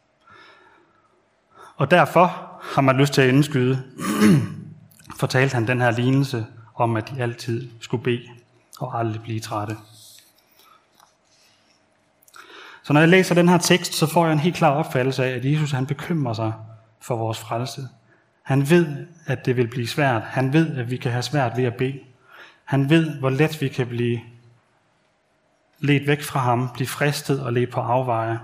Og 1.75 1.91
derfor 1.91 2.51
har 2.61 2.81
man 2.81 2.97
lyst 2.97 3.13
til 3.13 3.21
at 3.21 3.29
indskyde, 3.29 3.83
fortalte 5.19 5.53
han 5.53 5.67
den 5.67 5.81
her 5.81 5.91
lignelse 5.91 6.45
om, 6.75 6.95
at 6.95 7.09
de 7.09 7.21
altid 7.21 7.69
skulle 7.79 8.03
bede 8.03 8.27
og 8.79 8.99
aldrig 8.99 9.21
blive 9.21 9.39
trætte. 9.39 9.77
Så 12.83 12.93
når 12.93 12.99
jeg 12.99 13.09
læser 13.09 13.35
den 13.35 13.49
her 13.49 13.57
tekst, 13.57 13.93
så 13.93 14.07
får 14.07 14.25
jeg 14.25 14.33
en 14.33 14.39
helt 14.39 14.55
klar 14.55 14.71
opfattelse 14.71 15.25
af, 15.25 15.29
at 15.29 15.45
Jesus 15.45 15.71
han 15.71 15.85
bekymrer 15.85 16.33
sig 16.33 16.53
for 16.99 17.15
vores 17.15 17.39
frelse. 17.39 17.81
Han 18.43 18.69
ved, 18.69 19.07
at 19.25 19.45
det 19.45 19.57
vil 19.57 19.67
blive 19.67 19.87
svært. 19.87 20.21
Han 20.23 20.53
ved, 20.53 20.77
at 20.77 20.91
vi 20.91 20.97
kan 20.97 21.11
have 21.11 21.23
svært 21.23 21.57
ved 21.57 21.63
at 21.63 21.75
bede. 21.75 21.99
Han 22.63 22.89
ved, 22.89 23.19
hvor 23.19 23.29
let 23.29 23.61
vi 23.61 23.67
kan 23.67 23.87
blive 23.87 24.19
ledt 25.79 26.07
væk 26.07 26.21
fra 26.21 26.39
ham, 26.39 26.69
blive 26.73 26.87
fristet 26.87 27.43
og 27.43 27.53
ledt 27.53 27.71
på 27.71 27.79
afveje 27.79 28.39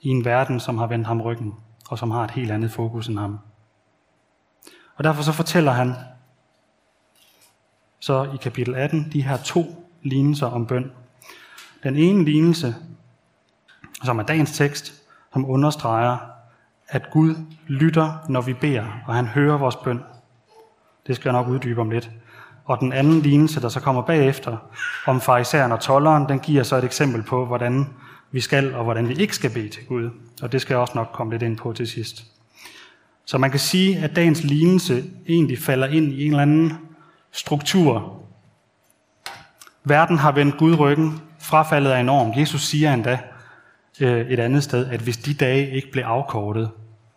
i 0.00 0.08
en 0.08 0.24
verden, 0.24 0.60
som 0.60 0.78
har 0.78 0.86
vendt 0.86 1.06
ham 1.06 1.20
ryggen, 1.20 1.54
og 1.88 1.98
som 1.98 2.10
har 2.10 2.24
et 2.24 2.30
helt 2.30 2.50
andet 2.50 2.70
fokus 2.70 3.08
end 3.08 3.18
ham. 3.18 3.38
Og 4.96 5.04
derfor 5.04 5.22
så 5.22 5.32
fortæller 5.32 5.72
han 5.72 5.94
så 8.00 8.24
i 8.34 8.36
kapitel 8.36 8.74
18 8.74 9.10
de 9.12 9.22
her 9.22 9.36
to 9.36 9.88
lignelser 10.02 10.46
om 10.46 10.66
bøn. 10.66 10.92
Den 11.82 11.96
ene 11.96 12.24
lignelse, 12.24 12.74
som 14.04 14.18
er 14.18 14.22
dagens 14.22 14.56
tekst, 14.56 15.02
som 15.32 15.50
understreger, 15.50 16.18
at 16.88 17.10
Gud 17.10 17.34
lytter, 17.66 18.18
når 18.28 18.40
vi 18.40 18.54
beder, 18.54 18.86
og 19.06 19.14
han 19.14 19.26
hører 19.26 19.58
vores 19.58 19.76
bøn. 19.76 20.00
Det 21.06 21.16
skal 21.16 21.28
jeg 21.28 21.42
nok 21.42 21.48
uddybe 21.48 21.80
om 21.80 21.90
lidt. 21.90 22.10
Og 22.70 22.80
den 22.80 22.92
anden 22.92 23.20
lignelse, 23.20 23.60
der 23.60 23.68
så 23.68 23.80
kommer 23.80 24.02
bagefter, 24.02 24.56
om 25.06 25.20
farisæeren 25.20 25.72
og 25.72 25.80
tolleren, 25.80 26.28
den 26.28 26.38
giver 26.38 26.62
så 26.62 26.76
et 26.76 26.84
eksempel 26.84 27.22
på, 27.22 27.46
hvordan 27.46 27.86
vi 28.32 28.40
skal, 28.40 28.74
og 28.74 28.84
hvordan 28.84 29.08
vi 29.08 29.14
ikke 29.14 29.34
skal 29.34 29.50
bede 29.50 29.68
til 29.68 29.86
Gud. 29.86 30.10
Og 30.42 30.52
det 30.52 30.60
skal 30.60 30.74
jeg 30.74 30.80
også 30.80 30.92
nok 30.94 31.10
komme 31.12 31.32
lidt 31.32 31.42
ind 31.42 31.56
på 31.56 31.72
til 31.72 31.88
sidst. 31.88 32.24
Så 33.24 33.38
man 33.38 33.50
kan 33.50 33.60
sige, 33.60 33.98
at 33.98 34.16
dagens 34.16 34.44
lignelse 34.44 35.04
egentlig 35.28 35.58
falder 35.58 35.86
ind 35.86 36.12
i 36.12 36.24
en 36.24 36.30
eller 36.30 36.42
anden 36.42 36.72
struktur. 37.32 38.22
Verden 39.84 40.18
har 40.18 40.32
vendt 40.32 40.58
Gud 40.58 40.78
ryggen. 40.78 41.20
Frafaldet 41.38 41.92
er 41.92 41.98
enormt. 41.98 42.36
Jesus 42.36 42.62
siger 42.62 42.94
endda 42.94 43.18
øh, 44.00 44.30
et 44.30 44.40
andet 44.40 44.64
sted, 44.64 44.86
at 44.86 45.00
hvis 45.00 45.16
de 45.16 45.34
dage 45.34 45.70
ikke 45.70 45.92
blev 45.92 46.04
afkortet, 46.04 46.70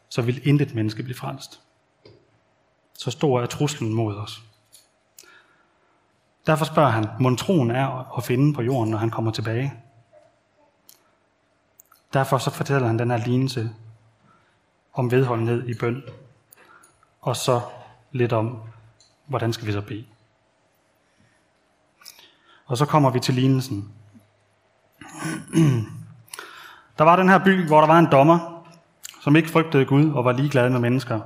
så 0.09 0.21
ville 0.21 0.41
intet 0.41 0.75
menneske 0.75 1.03
blive 1.03 1.17
frelst. 1.17 1.59
Så 2.97 3.11
stor 3.11 3.41
er 3.41 3.45
truslen 3.45 3.93
mod 3.93 4.15
os. 4.15 4.43
Derfor 6.47 6.65
spørger 6.65 6.89
han, 6.89 7.07
må 7.19 7.35
troen 7.35 7.71
er 7.71 8.17
at 8.17 8.23
finde 8.23 8.53
på 8.53 8.61
jorden, 8.61 8.91
når 8.91 8.97
han 8.97 9.09
kommer 9.09 9.31
tilbage? 9.31 9.73
Derfor 12.13 12.37
så 12.37 12.51
fortæller 12.51 12.87
han 12.87 12.99
den 12.99 13.11
her 13.11 13.17
lignelse 13.17 13.69
om 14.93 15.11
vedholdenhed 15.11 15.67
i 15.67 15.73
bøn, 15.79 16.03
og 17.21 17.35
så 17.35 17.61
lidt 18.11 18.33
om, 18.33 18.59
hvordan 19.25 19.53
skal 19.53 19.67
vi 19.67 19.71
så 19.71 19.81
bede. 19.81 20.05
Og 22.65 22.77
så 22.77 22.85
kommer 22.85 23.09
vi 23.09 23.19
til 23.19 23.33
lignelsen. 23.33 23.91
Der 26.97 27.03
var 27.03 27.15
den 27.15 27.29
her 27.29 27.43
by, 27.43 27.67
hvor 27.67 27.79
der 27.79 27.87
var 27.87 27.99
en 27.99 28.11
dommer, 28.11 28.65
som 29.21 29.35
ikke 29.35 29.49
frygtede 29.49 29.85
Gud 29.85 30.11
og 30.11 30.25
var 30.25 30.31
ligeglad 30.31 30.69
med 30.69 30.79
mennesker. 30.79 31.19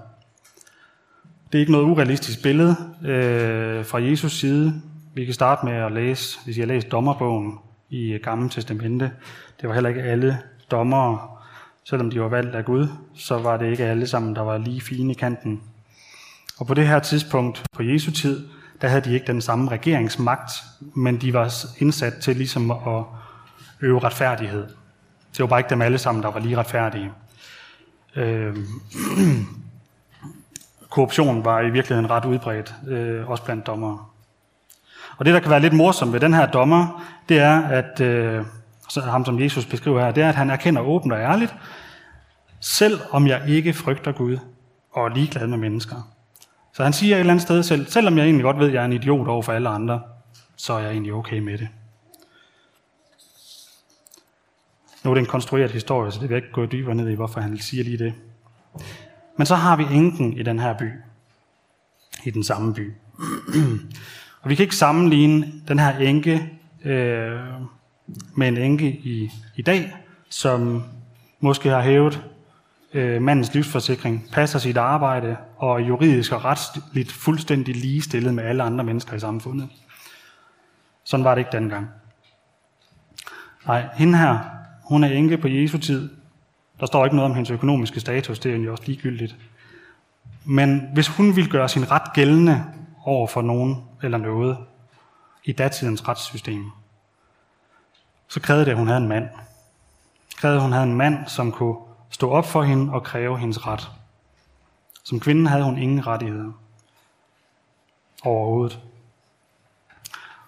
Det 1.51 1.57
er 1.57 1.59
ikke 1.59 1.71
noget 1.71 1.85
urealistisk 1.85 2.43
billede 2.43 2.75
øh, 3.05 3.85
fra 3.85 4.01
Jesus 4.01 4.39
side. 4.39 4.81
Vi 5.17 5.25
kan 5.25 5.33
starte 5.33 5.65
med 5.65 5.73
at 5.73 5.91
læse, 5.91 6.39
hvis 6.45 6.57
I 6.57 6.59
har 6.59 6.67
læst 6.67 6.91
dommerbogen 6.91 7.59
i 7.89 8.11
øh, 8.11 8.19
Gamle 8.23 8.49
Testamente. 8.49 9.11
Det 9.61 9.69
var 9.69 9.73
heller 9.73 9.89
ikke 9.89 10.01
alle 10.01 10.39
dommere, 10.71 11.19
selvom 11.83 12.11
de 12.11 12.21
var 12.21 12.27
valgt 12.27 12.55
af 12.55 12.65
Gud, 12.65 12.87
så 13.15 13.37
var 13.37 13.57
det 13.57 13.71
ikke 13.71 13.85
alle 13.85 14.07
sammen, 14.07 14.35
der 14.35 14.41
var 14.41 14.57
lige 14.57 14.81
fine 14.81 15.11
i 15.11 15.13
kanten. 15.13 15.61
Og 16.57 16.67
på 16.67 16.73
det 16.73 16.87
her 16.87 16.99
tidspunkt, 16.99 17.63
på 17.73 17.83
Jesu 17.83 18.11
tid, 18.11 18.47
der 18.81 18.87
havde 18.87 19.01
de 19.01 19.13
ikke 19.13 19.27
den 19.27 19.41
samme 19.41 19.71
regeringsmagt, 19.71 20.51
men 20.79 21.21
de 21.21 21.33
var 21.33 21.53
indsat 21.77 22.13
til 22.13 22.35
ligesom 22.35 22.71
at 22.71 23.03
øve 23.81 23.99
retfærdighed. 23.99 24.67
Det 25.31 25.39
var 25.39 25.47
bare 25.47 25.59
ikke 25.59 25.69
dem 25.69 25.81
alle 25.81 25.97
sammen, 25.97 26.23
der 26.23 26.31
var 26.31 26.39
lige 26.39 26.57
retfærdige. 26.57 27.11
Øh, 28.15 28.57
korruption 30.89 31.45
var 31.45 31.61
i 31.61 31.69
virkeligheden 31.69 32.09
ret 32.09 32.25
udbredt, 32.25 32.75
øh, 32.87 33.29
også 33.29 33.43
blandt 33.43 33.67
dommere. 33.67 34.05
Og 35.17 35.25
det, 35.25 35.33
der 35.33 35.39
kan 35.39 35.51
være 35.51 35.59
lidt 35.59 35.73
morsomt 35.73 36.13
ved 36.13 36.19
den 36.19 36.33
her 36.33 36.45
dommer, 36.45 37.03
det 37.29 37.39
er, 37.39 37.61
at 37.61 38.01
øh, 38.01 38.45
så 38.89 39.01
ham 39.01 39.25
som 39.25 39.39
Jesus 39.39 39.65
beskriver 39.65 40.05
her, 40.05 40.11
det 40.11 40.23
er, 40.23 40.29
at 40.29 40.35
han 40.35 40.49
erkender 40.49 40.81
åbent 40.81 41.13
og 41.13 41.19
ærligt, 41.19 41.55
selv 42.59 42.99
om 43.11 43.27
jeg 43.27 43.41
ikke 43.47 43.73
frygter 43.73 44.11
Gud 44.11 44.37
og 44.91 45.05
er 45.05 45.09
ligeglad 45.09 45.47
med 45.47 45.57
mennesker. 45.57 46.13
Så 46.73 46.83
han 46.83 46.93
siger 46.93 47.15
et 47.15 47.19
eller 47.19 47.33
andet 47.33 47.41
sted 47.41 47.63
selv, 47.63 47.87
selvom 47.87 48.17
jeg 48.17 48.23
egentlig 48.23 48.43
godt 48.43 48.59
ved, 48.59 48.67
at 48.67 48.73
jeg 48.73 48.81
er 48.81 48.85
en 48.85 48.93
idiot 48.93 49.27
over 49.27 49.41
for 49.41 49.53
alle 49.53 49.69
andre, 49.69 50.01
så 50.55 50.73
er 50.73 50.79
jeg 50.79 50.91
egentlig 50.91 51.13
okay 51.13 51.39
med 51.39 51.57
det. 51.57 51.67
Nu 55.03 55.09
er 55.09 55.13
det 55.13 55.21
en 55.21 55.27
konstrueret 55.27 55.71
historie, 55.71 56.11
så 56.11 56.19
det 56.19 56.29
vil 56.29 56.35
jeg 56.35 56.43
ikke 56.43 56.53
gå 56.53 56.65
dybere 56.65 56.95
ned 56.95 57.09
i, 57.09 57.13
hvorfor 57.13 57.41
han 57.41 57.57
siger 57.57 57.83
lige 57.83 57.97
det. 57.97 58.13
Men 59.37 59.45
så 59.45 59.55
har 59.55 59.75
vi 59.75 59.83
enken 59.91 60.37
i 60.37 60.43
den 60.43 60.59
her 60.59 60.77
by. 60.77 60.91
I 62.23 62.29
den 62.31 62.43
samme 62.43 62.73
by 62.73 62.93
og 64.47 64.49
vi 64.49 64.55
kan 64.55 64.63
ikke 64.63 64.75
sammenligne 64.75 65.53
den 65.67 65.79
her 65.79 65.97
enke 65.97 66.49
øh, 66.85 67.39
med 68.35 68.47
en 68.47 68.57
enke 68.57 68.89
i, 68.89 69.31
i 69.55 69.61
dag, 69.61 69.95
som 70.29 70.83
måske 71.39 71.69
har 71.69 71.81
hævet 71.81 72.23
øh, 72.93 73.21
mandens 73.21 73.53
livsforsikring, 73.53 74.29
passer 74.31 74.59
sit 74.59 74.77
arbejde 74.77 75.37
og 75.57 75.81
er 75.81 75.85
juridisk 75.85 76.31
og 76.31 76.45
retsligt 76.45 77.11
fuldstændig 77.11 77.75
ligestillet 77.75 78.33
med 78.33 78.43
alle 78.43 78.63
andre 78.63 78.83
mennesker 78.83 79.15
i 79.15 79.19
samfundet. 79.19 79.69
Sådan 81.03 81.23
var 81.23 81.35
det 81.35 81.39
ikke 81.39 81.57
dengang. 81.57 81.87
Nej, 83.65 83.85
hende 83.93 84.17
her, 84.17 84.39
hun 84.83 85.03
er 85.03 85.07
enke 85.07 85.37
på 85.37 85.47
Jesu 85.47 85.77
tid. 85.77 86.09
Der 86.79 86.85
står 86.85 87.05
ikke 87.05 87.15
noget 87.15 87.29
om 87.29 87.35
hendes 87.35 87.51
økonomiske 87.51 87.99
status, 87.99 88.39
det 88.39 88.53
er 88.53 88.57
jo 88.57 88.71
også 88.71 88.83
ligegyldigt. 88.87 89.35
Men 90.45 90.89
hvis 90.93 91.07
hun 91.07 91.35
ville 91.35 91.49
gøre 91.49 91.69
sin 91.69 91.91
ret 91.91 92.13
gældende 92.13 92.63
over 93.07 93.27
for 93.27 93.41
nogen 93.41 93.83
eller 94.03 94.17
noget 94.17 94.57
i 95.43 95.51
datidens 95.51 96.07
retssystem, 96.07 96.71
så 98.27 98.39
krævede 98.39 98.65
det, 98.65 98.71
at 98.71 98.77
hun 98.77 98.87
havde 98.87 99.01
en 99.01 99.07
mand. 99.07 99.29
Krævede, 100.37 100.57
at 100.57 100.63
hun 100.63 100.71
havde 100.71 100.83
en 100.83 100.95
mand, 100.95 101.27
som 101.27 101.51
kunne 101.51 101.75
stå 102.09 102.29
op 102.29 102.45
for 102.45 102.63
hende 102.63 102.93
og 102.93 103.03
kræve 103.03 103.39
hendes 103.39 103.67
ret. 103.67 103.91
Som 105.03 105.19
kvinde 105.19 105.49
havde 105.49 105.63
hun 105.63 105.77
ingen 105.77 106.07
rettigheder 106.07 106.51
overhovedet. 108.23 108.79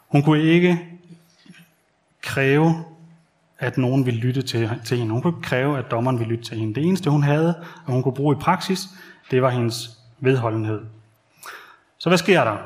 Hun 0.07 0.23
kunne 0.23 0.41
ikke 0.41 0.87
kræve, 2.21 2.85
at 3.59 3.77
nogen 3.77 4.05
ville 4.05 4.19
lytte 4.19 4.41
til, 4.41 4.81
til 4.85 4.97
hende. 4.97 5.13
Hun 5.13 5.21
kunne 5.21 5.37
ikke 5.37 5.47
kræve, 5.47 5.77
at 5.77 5.91
dommeren 5.91 6.19
ville 6.19 6.33
lytte 6.33 6.49
til 6.49 6.57
hende. 6.57 6.75
Det 6.75 6.85
eneste, 6.85 7.09
hun 7.09 7.23
havde, 7.23 7.65
og 7.85 7.93
hun 7.93 8.03
kunne 8.03 8.15
bruge 8.15 8.35
i 8.35 8.39
praksis, 8.39 8.87
det 9.31 9.41
var 9.41 9.49
hendes 9.49 9.99
vedholdenhed. 10.19 10.98
Så 11.99 12.09
hvad 12.09 12.17
sker 12.17 12.43
der? 12.43 12.57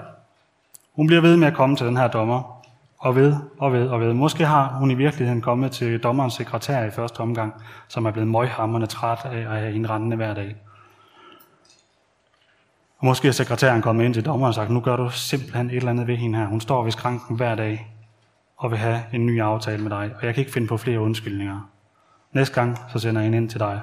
Hun 0.94 1.08
bliver 1.08 1.22
ved 1.22 1.38
med 1.38 1.48
at 1.48 1.54
komme 1.54 1.76
til 1.76 1.88
den 1.88 1.98
her 1.98 2.08
dommer, 2.08 2.64
og 3.04 3.16
ved 3.16 3.36
og 3.58 3.74
ved 3.74 3.88
og 3.88 4.00
ved. 4.02 4.14
Måske 4.14 4.46
har 4.46 4.68
hun 4.68 4.92
i 4.92 4.94
virkeligheden 4.94 5.42
kommet 5.42 5.72
til 5.72 6.04
dommerens 6.04 6.34
sekretær 6.34 6.84
i 6.84 6.92
første 6.92 7.20
omgang, 7.20 7.54
som 7.88 8.06
er 8.06 8.12
blevet 8.12 8.28
møghamrende 8.28 8.88
træt 8.88 9.20
af 9.26 9.38
at 9.38 9.60
have 9.60 9.74
indrendende 9.74 9.90
rendende 9.90 10.16
hver 10.16 10.34
dag. 10.34 10.56
Og 13.00 13.06
måske 13.06 13.28
er 13.28 13.32
sekretæren 13.32 13.82
kommet 13.82 14.06
ind 14.06 14.14
til 14.14 14.26
dommeren 14.26 14.50
og 14.50 14.56
sagt, 14.56 14.70
nu 14.70 14.80
gør 14.80 14.96
du 14.96 15.10
simpelthen 15.10 15.70
et 15.70 15.76
eller 15.76 15.90
andet 15.90 16.08
ved 16.08 16.16
hende 16.16 16.40
her. 16.40 16.46
Hun 16.46 16.62
står 16.62 16.84
ved 16.84 16.92
skranken 16.92 17.36
hver 17.36 17.56
dag 17.56 17.94
og 18.58 18.72
vil 18.72 18.80
have 18.80 19.04
en 19.14 19.26
ny 19.26 19.42
aftale 19.42 19.82
med 19.82 19.92
dig, 19.92 20.12
og 20.20 20.26
jeg 20.26 20.34
kan 20.34 20.42
ikke 20.42 20.54
finde 20.54 20.68
på 20.68 20.78
flere 20.78 21.00
undskyldninger. 21.00 21.70
Næste 22.32 22.56
gang, 22.56 22.78
så 22.92 23.00
sender 23.00 23.22
jeg 23.22 23.26
hende 23.26 23.38
ind 23.38 23.50
til 23.50 23.60
dig. 23.60 23.82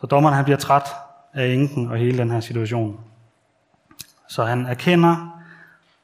Så 0.00 0.06
dommeren 0.06 0.34
han 0.34 0.44
bliver 0.44 0.58
træt 0.58 0.88
af 1.32 1.46
enken 1.46 1.90
og 1.90 1.96
hele 1.96 2.18
den 2.18 2.30
her 2.30 2.40
situation. 2.40 3.00
Så 4.28 4.44
han 4.44 4.66
erkender, 4.66 5.40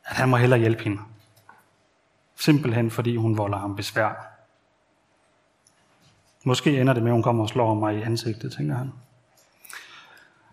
at 0.05 0.17
han 0.17 0.29
må 0.29 0.37
hellere 0.37 0.61
hjælpe 0.61 0.85
hende. 0.85 0.99
Simpelthen 2.37 2.91
fordi 2.91 3.17
hun 3.17 3.39
volder 3.39 3.59
ham 3.59 3.77
besvær. 3.77 4.27
Måske 6.45 6.81
ender 6.81 6.93
det 6.93 7.03
med, 7.03 7.11
at 7.11 7.15
hun 7.15 7.23
kommer 7.23 7.43
og 7.43 7.49
slår 7.49 7.75
mig 7.75 7.99
i 7.99 8.03
ansigtet, 8.03 8.53
tænker 8.53 8.75
han. 8.75 8.93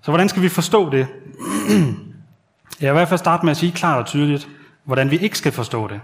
Så 0.02 0.12
hvordan 0.12 0.30
skal 0.30 0.42
vi 0.42 0.50
forstå 0.50 0.90
det? 0.90 1.08
Jeg 2.82 2.94
vil 2.94 2.98
i 2.98 3.00
hvert 3.00 3.10
fald 3.10 3.18
starte 3.18 3.46
med 3.46 3.52
at 3.52 3.58
sige 3.58 3.72
klart 3.72 4.00
og 4.00 4.06
tydeligt, 4.06 4.50
hvordan 4.84 5.12
vi 5.12 5.18
ikke 5.18 5.38
skal 5.38 5.52
forstå 5.52 5.88
det. 5.88 6.02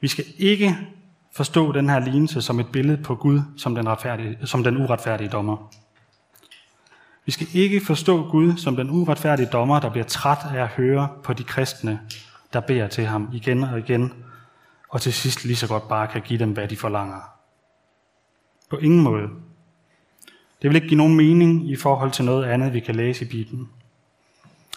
Vi 0.00 0.08
skal 0.08 0.24
ikke 0.38 0.78
forstå 1.32 1.72
den 1.72 1.90
her 1.90 1.98
lignelse 1.98 2.42
som 2.42 2.60
et 2.60 2.72
billede 2.72 3.02
på 3.02 3.14
Gud 3.14 3.40
som 3.56 3.74
den, 3.74 3.88
retfærdige, 3.88 4.46
som 4.46 4.64
den 4.64 4.76
uretfærdige 4.76 5.28
dommer. 5.28 5.72
Vi 7.26 7.32
skal 7.32 7.46
ikke 7.52 7.80
forstå 7.86 8.30
Gud 8.30 8.56
som 8.56 8.76
den 8.76 8.90
uretfærdige 8.90 9.48
dommer, 9.52 9.80
der 9.80 9.90
bliver 9.90 10.04
træt 10.04 10.38
af 10.54 10.62
at 10.62 10.68
høre 10.68 11.08
på 11.24 11.32
de 11.32 11.44
kristne, 11.44 12.00
der 12.52 12.60
beder 12.60 12.88
til 12.88 13.06
ham 13.06 13.28
igen 13.32 13.64
og 13.64 13.78
igen, 13.78 14.12
og 14.88 15.00
til 15.00 15.12
sidst 15.12 15.44
lige 15.44 15.56
så 15.56 15.68
godt 15.68 15.88
bare 15.88 16.06
kan 16.06 16.22
give 16.22 16.38
dem, 16.38 16.52
hvad 16.52 16.68
de 16.68 16.76
forlanger. 16.76 17.20
På 18.70 18.76
ingen 18.76 19.00
måde. 19.00 19.28
Det 20.62 20.70
vil 20.70 20.74
ikke 20.74 20.88
give 20.88 20.98
nogen 20.98 21.16
mening 21.16 21.70
i 21.70 21.76
forhold 21.76 22.10
til 22.10 22.24
noget 22.24 22.44
andet, 22.44 22.72
vi 22.72 22.80
kan 22.80 22.94
læse 22.94 23.24
i 23.24 23.28
Bibelen. 23.28 23.68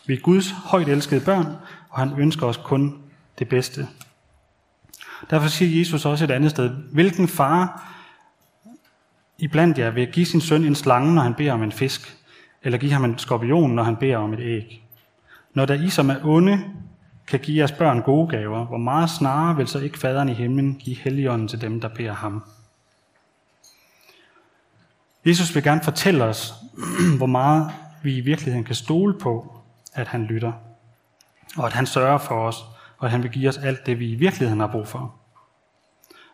Vi 0.05 0.13
er 0.13 0.19
Guds 0.19 0.51
højt 0.51 0.89
elskede 0.89 1.25
børn, 1.25 1.45
og 1.89 1.99
han 1.99 2.19
ønsker 2.19 2.47
os 2.47 2.57
kun 2.57 3.01
det 3.39 3.49
bedste. 3.49 3.87
Derfor 5.29 5.47
siger 5.47 5.79
Jesus 5.79 6.05
også 6.05 6.23
et 6.23 6.31
andet 6.31 6.51
sted, 6.51 6.69
hvilken 6.69 7.27
far 7.27 7.85
iblandt 9.37 9.77
jer 9.77 9.89
vil 9.89 10.07
give 10.11 10.25
sin 10.25 10.41
søn 10.41 10.63
en 10.63 10.75
slange, 10.75 11.15
når 11.15 11.21
han 11.21 11.33
beder 11.33 11.53
om 11.53 11.63
en 11.63 11.71
fisk, 11.71 12.18
eller 12.63 12.77
give 12.77 12.91
ham 12.91 13.05
en 13.05 13.17
skorpion, 13.17 13.71
når 13.71 13.83
han 13.83 13.95
beder 13.95 14.17
om 14.17 14.33
et 14.33 14.39
æg. 14.39 14.83
Når 15.53 15.65
der 15.65 15.73
I, 15.73 15.89
som 15.89 16.09
er 16.09 16.15
onde, 16.23 16.59
kan 17.27 17.39
give 17.39 17.57
jeres 17.57 17.71
børn 17.71 18.01
gode 18.01 18.27
gaver, 18.27 18.65
hvor 18.65 18.77
meget 18.77 19.09
snarere 19.09 19.57
vil 19.57 19.67
så 19.67 19.79
ikke 19.79 19.99
faderen 19.99 20.29
i 20.29 20.33
himlen 20.33 20.75
give 20.75 20.95
helligånden 20.95 21.47
til 21.47 21.61
dem, 21.61 21.81
der 21.81 21.87
beder 21.87 22.13
ham. 22.13 22.43
Jesus 25.25 25.55
vil 25.55 25.63
gerne 25.63 25.81
fortælle 25.83 26.23
os, 26.23 26.53
hvor 27.17 27.25
meget 27.25 27.71
vi 28.03 28.17
i 28.17 28.21
virkeligheden 28.21 28.65
kan 28.65 28.75
stole 28.75 29.19
på, 29.19 29.55
at 29.93 30.07
han 30.07 30.23
lytter, 30.23 30.51
og 31.57 31.65
at 31.65 31.73
han 31.73 31.85
sørger 31.85 32.17
for 32.17 32.35
os, 32.35 32.65
og 32.97 33.05
at 33.05 33.11
han 33.11 33.23
vil 33.23 33.31
give 33.31 33.49
os 33.49 33.57
alt 33.57 33.85
det, 33.85 33.99
vi 33.99 34.11
i 34.11 34.15
virkeligheden 34.15 34.59
har 34.59 34.67
brug 34.67 34.87
for. 34.87 35.15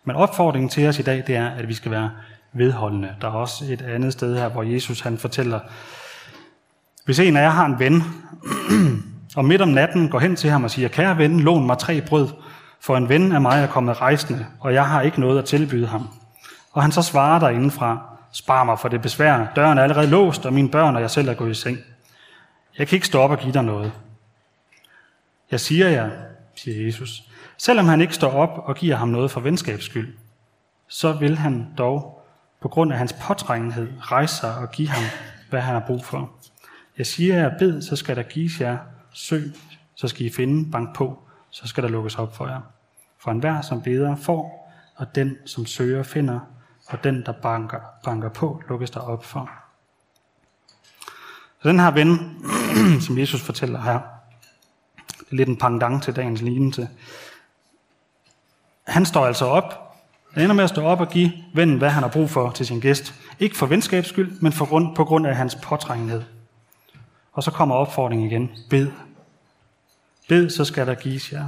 Men 0.04 0.16
opfordringen 0.16 0.70
til 0.70 0.88
os 0.88 1.00
i 1.00 1.02
dag, 1.02 1.24
det 1.28 1.36
er, 1.36 1.50
at 1.50 1.68
vi 1.68 1.74
skal 1.74 1.92
være 1.92 2.12
vedholdende. 2.54 3.16
Der 3.22 3.28
er 3.28 3.32
også 3.32 3.66
et 3.66 3.82
andet 3.82 4.14
sted 4.14 4.38
her, 4.38 4.50
hvor 4.50 4.64
Jesus 4.64 5.00
han 5.00 5.18
fortæller, 5.18 5.60
hvis 7.06 7.20
en 7.20 7.38
af 7.38 7.42
jer 7.42 7.50
har 7.50 7.66
en 7.66 7.80
ven, 7.80 8.04
og 9.38 9.46
midt 9.46 9.62
om 9.62 9.70
natten 9.70 10.10
går 10.10 10.20
hen 10.20 10.36
til 10.36 10.50
ham 10.50 10.64
og 10.64 10.72
siger, 10.72 10.88
kære 10.88 11.18
ven, 11.18 11.40
lån 11.40 11.66
mig 11.66 11.78
tre 11.78 12.02
brød, 12.02 12.28
for 12.80 12.98
en 12.98 13.10
ven 13.10 13.32
af 13.32 13.42
mig 13.42 13.64
er 13.64 13.68
kommet 13.68 14.02
rejsende, 14.02 14.46
og 14.60 14.74
jeg 14.74 14.88
har 14.88 15.02
ikke 15.02 15.20
noget 15.20 15.40
at 15.40 15.46
tilbyde 15.46 15.88
ham. 15.88 16.10
Og 16.72 16.82
han 16.82 16.92
så 16.92 17.02
svarer 17.02 17.40
der 17.40 17.50
indenfra, 17.50 18.18
spar 18.32 18.64
mig 18.64 18.80
for 18.80 18.88
det 18.88 19.02
besvær, 19.02 19.48
døren 19.56 19.78
er 19.78 19.84
allerede 19.84 20.08
låst, 20.08 20.46
og 20.46 20.54
mine 20.54 20.70
børn 20.70 20.96
og 20.96 21.02
jeg 21.02 21.12
selv 21.12 21.30
er 21.30 21.34
gået 21.34 21.52
i 21.52 21.54
seng. 21.54 21.78
Jeg 22.78 22.88
kan 22.88 22.96
ikke 22.96 23.08
stoppe 23.08 23.36
og 23.36 23.40
give 23.40 23.54
dig 23.54 23.64
noget. 23.64 23.92
Jeg 25.52 25.60
siger 25.60 25.90
jer, 25.90 26.10
siger 26.56 26.86
Jesus, 26.86 27.24
selvom 27.58 27.86
han 27.86 28.02
ikke 28.02 28.14
står 28.14 28.32
op 28.32 28.64
og 28.66 28.76
giver 28.76 28.96
ham 28.96 29.08
noget 29.08 29.32
for 29.32 29.40
venskabs 29.40 29.86
skyld, 29.86 30.16
så 30.88 31.14
vil 31.14 31.38
han 31.38 31.68
dog 31.78 32.26
på 32.62 32.68
grund 32.68 32.92
af 32.92 32.98
hans 32.98 33.14
påtrængenhed 33.14 33.88
rejse 34.02 34.36
sig 34.36 34.58
og 34.58 34.72
give 34.72 34.90
ham, 34.90 35.04
hvad 35.50 35.62
han 35.62 35.74
har 35.74 35.84
brug 35.88 36.06
for. 36.06 36.32
Jeg 36.98 37.06
siger 37.06 37.36
jer, 37.36 37.58
bed, 37.58 37.82
så 37.82 37.96
skal 37.96 38.16
der 38.16 38.24
gives 38.24 38.62
jer. 38.62 38.78
Søg, 39.14 39.54
så 39.96 40.08
skal 40.08 40.26
I 40.26 40.30
finde. 40.30 40.72
Bank 40.72 40.96
på, 40.96 41.20
så 41.50 41.68
skal 41.68 41.84
der 41.84 41.90
lukkes 41.90 42.16
op 42.16 42.36
for 42.36 42.48
jer. 42.48 42.62
For 43.20 43.32
enhver, 43.32 43.62
som 43.62 43.82
beder, 43.82 44.16
får, 44.16 44.72
og 44.96 45.16
den, 45.16 45.38
som 45.46 45.66
søger, 45.66 46.04
finder, 46.04 46.40
og 46.88 47.04
den, 47.04 47.26
der 47.26 47.32
banker, 47.32 47.80
banker 48.04 48.30
på, 48.30 48.62
lukkes 48.70 48.90
der 48.90 49.00
op 49.00 49.26
for. 49.26 49.50
Så 51.62 51.70
den 51.70 51.80
her 51.80 51.92
ven, 51.92 52.18
som 53.06 53.18
Jesus 53.18 53.42
fortæller 53.42 53.82
her, 53.82 54.00
det 55.08 55.32
er 55.32 55.36
lidt 55.36 55.50
en 55.50 55.58
pangdang 55.58 56.04
til 56.04 56.16
dagens 56.16 56.42
lignelse. 56.42 56.90
Han 58.88 59.06
står 59.06 59.26
altså 59.26 59.46
op. 59.46 59.96
Han 60.34 60.44
ender 60.44 60.56
med 60.56 60.64
at 60.64 60.70
stå 60.70 60.82
op 60.82 61.00
og 61.00 61.10
give 61.10 61.32
vennen, 61.54 61.78
hvad 61.78 61.90
han 61.90 62.04
har 62.04 62.10
brug 62.10 62.30
for 62.30 62.52
til 62.52 62.66
sin 62.66 62.80
gæst. 62.80 63.14
Ikke 63.40 63.58
for 63.58 63.66
venskabs 63.66 64.08
skyld, 64.08 64.40
men 64.42 64.52
for 64.52 64.66
grund, 64.66 64.96
på 64.96 65.06
grund 65.06 65.28
af 65.28 65.36
hans 65.36 65.56
påtrængenhed. 65.56 66.22
Og 67.36 67.44
så 67.44 67.52
kommer 67.52 67.76
opfordringen 67.76 68.28
igen. 68.32 68.52
Bed. 68.70 68.92
Bed, 70.30 70.50
så 70.50 70.66
skal 70.66 70.88
der 70.88 70.96
gives 70.96 71.32
jer. 71.32 71.48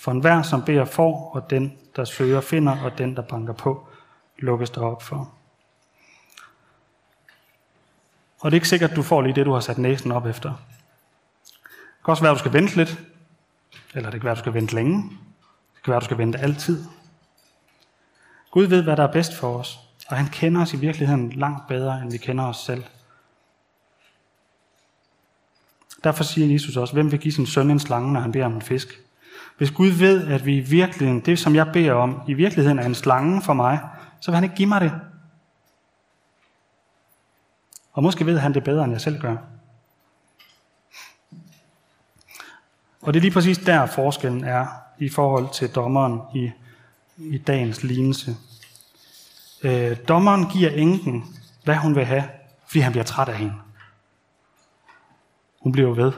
For 0.00 0.10
enhver, 0.10 0.42
som 0.42 0.64
beder, 0.64 0.84
får, 0.84 1.30
og 1.34 1.50
den, 1.50 1.78
der 1.96 2.04
søger, 2.04 2.40
finder, 2.40 2.82
og 2.84 2.98
den, 2.98 3.16
der 3.16 3.22
banker 3.22 3.52
på, 3.52 3.88
lukkes 4.38 4.70
der 4.70 4.80
op 4.80 5.02
for. 5.02 5.32
Og 8.40 8.50
det 8.50 8.56
er 8.56 8.58
ikke 8.58 8.68
sikkert, 8.68 8.90
at 8.90 8.96
du 8.96 9.02
får 9.02 9.22
lige 9.22 9.34
det, 9.34 9.46
du 9.46 9.52
har 9.52 9.60
sat 9.60 9.78
næsen 9.78 10.12
op 10.12 10.26
efter. 10.26 10.48
Det 10.48 12.04
kan 12.04 12.12
også 12.12 12.22
være, 12.22 12.30
at 12.30 12.34
du 12.34 12.38
skal 12.38 12.52
vente 12.52 12.76
lidt. 12.76 12.98
Eller 13.94 14.10
det 14.10 14.20
kan 14.20 14.24
være, 14.24 14.32
at 14.32 14.36
du 14.36 14.42
skal 14.42 14.54
vente 14.54 14.74
længe. 14.74 15.02
Det 15.74 15.82
kan 15.84 15.90
være, 15.90 15.96
at 15.96 16.02
du 16.02 16.04
skal 16.04 16.18
vente 16.18 16.38
altid. 16.38 16.84
Gud 18.50 18.64
ved, 18.64 18.82
hvad 18.82 18.96
der 18.96 19.02
er 19.02 19.12
bedst 19.12 19.34
for 19.34 19.58
os. 19.58 19.78
Og 20.08 20.16
han 20.16 20.26
kender 20.26 20.62
os 20.62 20.72
i 20.72 20.76
virkeligheden 20.76 21.32
langt 21.32 21.68
bedre, 21.68 22.02
end 22.02 22.10
vi 22.10 22.18
kender 22.18 22.44
os 22.44 22.56
selv. 22.56 22.84
Derfor 26.04 26.24
siger 26.24 26.52
Jesus 26.52 26.76
også, 26.76 26.94
hvem 26.94 27.12
vil 27.12 27.20
give 27.20 27.32
sin 27.32 27.46
søn 27.46 27.70
en 27.70 27.80
slange, 27.80 28.12
når 28.12 28.20
han 28.20 28.32
beder 28.32 28.46
om 28.46 28.54
en 28.54 28.62
fisk? 28.62 28.88
Hvis 29.58 29.70
Gud 29.70 29.88
ved, 29.88 30.26
at 30.26 30.46
vi 30.46 30.56
i 30.56 30.60
virkeligheden, 30.60 31.20
det 31.20 31.38
som 31.38 31.54
jeg 31.54 31.72
beder 31.72 31.92
om, 31.92 32.22
i 32.28 32.34
virkeligheden 32.34 32.78
er 32.78 32.86
en 32.86 32.94
slange 32.94 33.42
for 33.42 33.52
mig, 33.52 33.80
så 34.20 34.30
vil 34.30 34.34
han 34.34 34.44
ikke 34.44 34.56
give 34.56 34.68
mig 34.68 34.80
det. 34.80 34.92
Og 37.92 38.02
måske 38.02 38.26
ved 38.26 38.38
han 38.38 38.54
det 38.54 38.64
bedre, 38.64 38.84
end 38.84 38.92
jeg 38.92 39.00
selv 39.00 39.20
gør. 39.20 39.36
Og 43.02 43.14
det 43.14 43.20
er 43.20 43.22
lige 43.22 43.30
præcis 43.30 43.58
der 43.58 43.86
forskellen 43.86 44.44
er 44.44 44.66
i 44.98 45.08
forhold 45.08 45.48
til 45.54 45.74
dommeren 45.74 46.20
i, 46.34 46.50
i 47.16 47.38
dagens 47.38 47.82
lignelse. 47.82 48.36
Øh, 49.62 49.96
dommeren 50.08 50.46
giver 50.46 50.70
enken, 50.70 51.24
hvad 51.64 51.76
hun 51.76 51.96
vil 51.96 52.04
have, 52.04 52.24
fordi 52.66 52.78
han 52.78 52.92
bliver 52.92 53.04
træt 53.04 53.28
af 53.28 53.36
hende. 53.36 53.54
Hun 55.64 55.72
bliver 55.72 55.94
ved. 55.94 56.12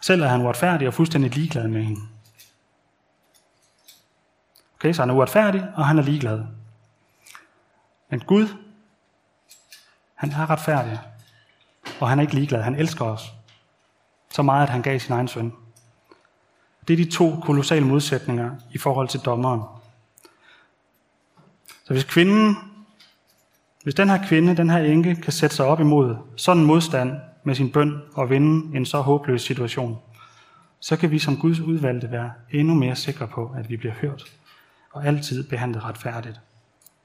Selv 0.00 0.22
er 0.22 0.28
han 0.28 0.40
uretfærdig 0.40 0.88
og 0.88 0.94
fuldstændig 0.94 1.34
ligeglad 1.34 1.68
med 1.68 1.82
hende. 1.82 2.00
Okay, 4.74 4.92
så 4.92 5.02
han 5.02 5.10
er 5.10 5.14
uretfærdig, 5.14 5.68
og 5.76 5.86
han 5.86 5.98
er 5.98 6.02
ligeglad. 6.02 6.44
Men 8.10 8.20
Gud, 8.20 8.48
han 10.14 10.30
er 10.30 10.50
retfærdig, 10.50 11.00
og 12.00 12.08
han 12.08 12.18
er 12.18 12.22
ikke 12.22 12.34
ligeglad. 12.34 12.62
Han 12.62 12.74
elsker 12.74 13.04
os. 13.04 13.32
Så 14.30 14.42
meget, 14.42 14.62
at 14.62 14.68
han 14.68 14.82
gav 14.82 14.98
sin 14.98 15.12
egen 15.12 15.28
søn. 15.28 15.52
Det 16.88 16.92
er 17.00 17.04
de 17.04 17.10
to 17.10 17.40
kolossale 17.42 17.86
modsætninger 17.86 18.50
i 18.72 18.78
forhold 18.78 19.08
til 19.08 19.20
dommeren. 19.20 19.62
Så 21.84 21.92
hvis 21.92 22.04
kvinden, 22.04 22.56
hvis 23.82 23.94
den 23.94 24.08
her 24.08 24.26
kvinde, 24.26 24.56
den 24.56 24.70
her 24.70 24.78
enke, 24.78 25.14
kan 25.14 25.32
sætte 25.32 25.56
sig 25.56 25.66
op 25.66 25.80
imod 25.80 26.16
sådan 26.36 26.60
en 26.60 26.66
modstand, 26.66 27.20
med 27.48 27.54
sin 27.54 27.72
bøn 27.72 28.02
og 28.14 28.30
vinde 28.30 28.76
en 28.76 28.86
så 28.86 29.00
håbløs 29.00 29.42
situation, 29.42 29.98
så 30.80 30.96
kan 30.96 31.10
vi 31.10 31.18
som 31.18 31.36
Guds 31.36 31.60
udvalgte 31.60 32.10
være 32.10 32.32
endnu 32.50 32.74
mere 32.74 32.96
sikre 32.96 33.28
på, 33.28 33.54
at 33.56 33.70
vi 33.70 33.76
bliver 33.76 33.94
hørt 33.94 34.24
og 34.92 35.06
altid 35.06 35.48
behandlet 35.48 35.84
retfærdigt. 35.84 36.40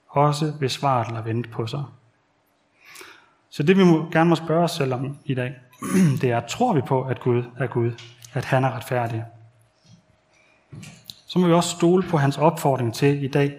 Også 0.10 0.51
hvis 0.51 0.71
svaret 0.71 1.12
lader 1.12 1.23
vente 1.23 1.49
på 1.49 1.67
sig. 1.67 1.84
Så 3.49 3.63
det 3.63 3.77
vi 3.77 3.84
må, 3.84 4.10
gerne 4.12 4.29
må 4.29 4.36
spørge 4.36 4.63
os 4.63 4.71
selv 4.71 4.93
om 4.93 5.17
i 5.25 5.34
dag, 5.34 5.56
det 6.21 6.32
er, 6.32 6.47
tror 6.47 6.73
vi 6.73 6.82
på, 6.82 7.03
at 7.03 7.19
Gud 7.19 7.43
er 7.58 7.67
Gud, 7.67 7.91
at 8.34 8.45
han 8.45 8.63
er 8.63 8.75
retfærdig? 8.75 9.25
Så 11.27 11.39
må 11.39 11.47
vi 11.47 11.53
også 11.53 11.69
stole 11.69 12.03
på 12.03 12.17
hans 12.17 12.38
opfordring 12.38 12.93
til 12.93 13.23
i 13.23 13.27
dag, 13.27 13.58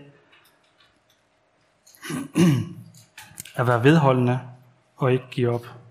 at 3.61 3.67
være 3.67 3.85
vedholdende 3.85 4.41
og 4.97 5.13
ikke 5.13 5.27
give 5.31 5.51
op 5.51 5.84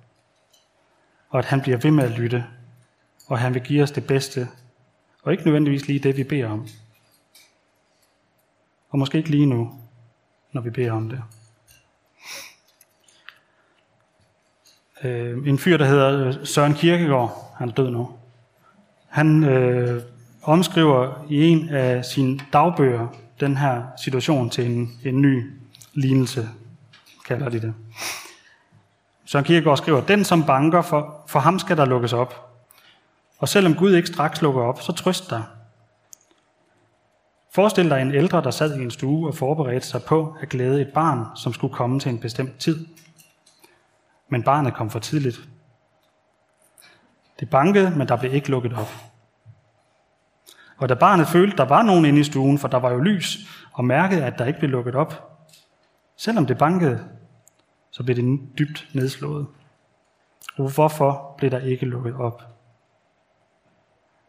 og 1.34 1.40
at 1.40 1.46
han 1.46 1.62
bliver 1.62 1.78
ved 1.78 1.92
med 1.92 2.04
at 2.04 2.12
lytte, 2.12 2.46
og 3.28 3.40
han 3.40 3.54
vil 3.54 3.62
give 3.62 3.84
os 3.84 3.92
det 3.92 4.08
bedste, 4.08 4.48
og 5.24 5.32
ikke 5.32 5.44
nødvendigvis 5.46 5.88
lige 5.88 6.00
det, 6.00 6.18
vi 6.18 6.24
beder 6.24 6.50
om. 6.50 6.68
Og 8.90 9.00
måske 9.00 9.18
ikke 9.18 9.30
lige 9.30 9.46
nu, 9.46 9.80
når 10.52 10.62
vi 10.62 10.70
beder 10.70 10.92
om 10.92 11.10
det. 11.10 11.24
Øh, 15.04 15.48
en 15.48 15.60
fyr, 15.60 15.78
der 15.78 15.86
hedder 15.86 16.28
øh, 16.28 16.48
Søren 16.48 16.74
Kierkegaard, 16.74 17.56
han 17.58 17.70
er 17.70 17.74
død 17.74 17.90
nu, 17.90 18.10
han 19.08 19.44
øh, 19.44 20.02
omskriver 20.44 21.26
i 21.30 21.48
en 21.48 21.70
af 21.70 22.06
sine 22.06 22.40
dagbøger 22.54 23.08
den 23.40 23.58
her 23.58 23.84
situation 24.04 24.50
til 24.50 24.66
en, 24.66 25.00
en 25.06 25.22
ny 25.22 25.52
lignelse, 25.94 26.50
kalder 27.26 27.50
de 27.50 27.62
det. 27.62 27.74
Søren 29.34 29.46
Kierkegaard 29.46 29.78
skriver, 29.78 30.02
den 30.02 30.24
som 30.24 30.46
banker, 30.46 30.82
for, 30.82 31.24
for 31.28 31.40
ham 31.40 31.60
skal 31.60 31.78
der 31.78 31.86
lukkes 31.86 32.14
op. 32.14 32.58
Og 33.38 33.50
selvom 33.50 33.76
Gud 33.76 33.94
ikke 33.94 34.08
straks 34.08 34.42
lukker 34.42 34.62
op, 34.62 34.82
så 34.82 34.92
trøst 34.92 35.30
dig. 35.30 35.44
Forestil 37.54 37.90
dig 37.90 38.02
en 38.02 38.14
ældre, 38.14 38.44
der 38.44 38.52
sad 38.52 38.80
i 38.80 38.84
en 38.84 38.92
stue 38.92 39.28
og 39.28 39.36
forberedte 39.36 39.88
sig 39.88 40.04
på 40.04 40.36
at 40.42 40.50
glæde 40.50 40.82
et 40.82 40.94
barn, 40.94 41.26
som 41.36 41.54
skulle 41.54 41.74
komme 41.74 42.00
til 42.00 42.10
en 42.10 42.20
bestemt 42.20 42.60
tid. 42.60 42.88
Men 44.30 44.44
barnet 44.44 44.74
kom 44.74 44.90
for 44.90 45.00
tidligt. 45.00 45.42
Det 47.40 47.50
bankede, 47.50 47.92
men 47.92 48.08
der 48.08 48.16
blev 48.16 48.34
ikke 48.34 48.50
lukket 48.50 48.74
op. 48.74 48.94
Og 50.78 50.90
da 50.90 50.94
barnet 50.94 51.28
følte, 51.28 51.58
der 51.58 51.66
var 51.66 51.84
nogen 51.84 52.06
inde 52.06 52.20
i 52.20 52.24
stuen, 52.24 52.60
for 52.60 52.68
der 52.68 52.78
var 52.78 52.92
jo 52.92 53.00
lys, 53.00 53.38
og 53.72 53.86
mærkede, 53.86 54.26
at 54.26 54.38
der 54.38 54.46
ikke 54.46 54.60
blev 54.60 54.72
lukket 54.72 54.96
op, 54.96 55.38
selvom 56.18 56.46
det 56.46 56.58
bankede, 56.58 57.10
så 57.94 58.04
blev 58.04 58.16
det 58.16 58.40
dybt 58.60 58.90
nedslået. 58.94 59.48
Og 60.56 60.72
hvorfor 60.72 61.36
blev 61.38 61.52
der 61.52 61.60
ikke 61.60 61.86
lukket 61.86 62.16
op? 62.16 62.42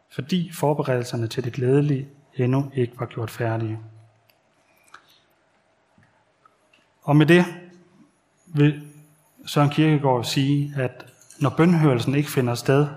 Fordi 0.09 0.51
forberedelserne 0.53 1.27
til 1.27 1.43
det 1.43 1.53
glædelige 1.53 2.09
endnu 2.35 2.71
ikke 2.73 2.99
var 2.99 3.05
gjort 3.05 3.31
færdige. 3.31 3.79
Og 7.01 7.15
med 7.15 7.25
det 7.25 7.45
vil 8.47 8.87
Søren 9.45 9.69
Kierkegaard 9.69 10.23
sige, 10.23 10.73
at 10.77 11.05
når 11.39 11.53
bønhørelsen 11.57 12.15
ikke 12.15 12.29
finder 12.29 12.55
sted, 12.55 12.87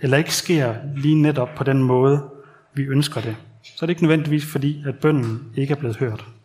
eller 0.00 0.18
ikke 0.18 0.34
sker 0.34 0.76
lige 0.96 1.22
netop 1.22 1.48
på 1.56 1.64
den 1.64 1.82
måde, 1.82 2.30
vi 2.72 2.82
ønsker 2.82 3.20
det, 3.20 3.36
så 3.62 3.84
er 3.84 3.86
det 3.86 3.90
ikke 3.90 4.02
nødvendigvis 4.02 4.52
fordi, 4.52 4.82
at 4.86 4.98
bønden 4.98 5.52
ikke 5.56 5.72
er 5.72 5.78
blevet 5.78 5.96
hørt. 5.96 6.35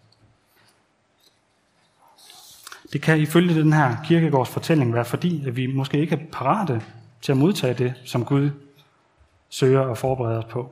Det 2.94 3.02
kan 3.02 3.20
ifølge 3.20 3.62
den 3.62 3.74
her 3.74 3.96
kirkegårds 4.06 4.50
fortælling 4.50 4.94
være 4.94 5.06
fordi, 5.06 5.48
at 5.48 5.56
vi 5.56 5.68
måske 5.68 6.00
ikke 6.00 6.16
er 6.16 6.20
parate 6.32 6.82
til 7.22 7.32
at 7.32 7.38
modtage 7.38 7.74
det, 7.74 7.94
som 8.06 8.26
Gud 8.26 8.50
søger 9.50 9.92
at 9.92 9.98
forberede 9.98 10.38
os 10.38 10.46
på. 10.46 10.72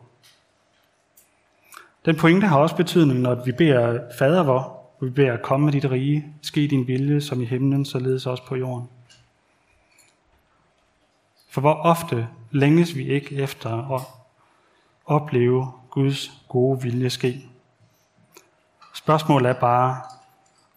Den 2.06 2.16
pointe 2.16 2.48
har 2.48 2.60
også 2.60 2.76
betydning, 2.76 3.20
når 3.20 3.44
vi 3.46 3.52
beder 3.52 4.00
fader 4.18 4.44
vor, 4.44 4.60
og 5.00 5.06
vi 5.06 5.10
beder 5.10 5.38
komme 5.38 5.66
med 5.66 5.74
dit 5.74 5.92
rige, 5.92 6.26
ske 6.42 6.68
din 6.68 6.88
vilje 6.88 7.22
som 7.22 7.42
i 7.42 7.46
himlen, 7.46 7.86
således 7.86 8.26
også 8.26 8.46
på 8.46 8.56
jorden. 8.56 8.90
For 11.50 11.62
hvor 11.62 11.74
ofte 11.74 12.28
længes 12.52 12.96
vi 12.96 13.08
ikke 13.08 13.36
efter 13.36 13.96
at 13.96 14.02
opleve 15.06 15.72
Guds 15.90 16.32
gode 16.48 16.82
vilje 16.82 17.10
ske? 17.10 17.46
Spørgsmålet 18.96 19.50
er 19.50 19.54
bare, 19.54 20.02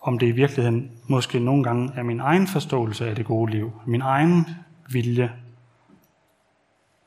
om 0.02 0.18
det 0.18 0.26
i 0.26 0.30
virkeligheden 0.30 0.90
måske 1.06 1.40
nogle 1.40 1.64
gange 1.64 1.92
er 1.96 2.02
min 2.02 2.20
egen 2.20 2.46
forståelse 2.46 3.08
af 3.08 3.16
det 3.16 3.26
gode 3.26 3.50
liv, 3.50 3.72
min 3.86 4.00
egen 4.00 4.46
vilje, 4.88 5.32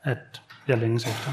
at 0.04 0.42
jeg 0.68 0.78
længes 0.78 1.06
efter. 1.06 1.32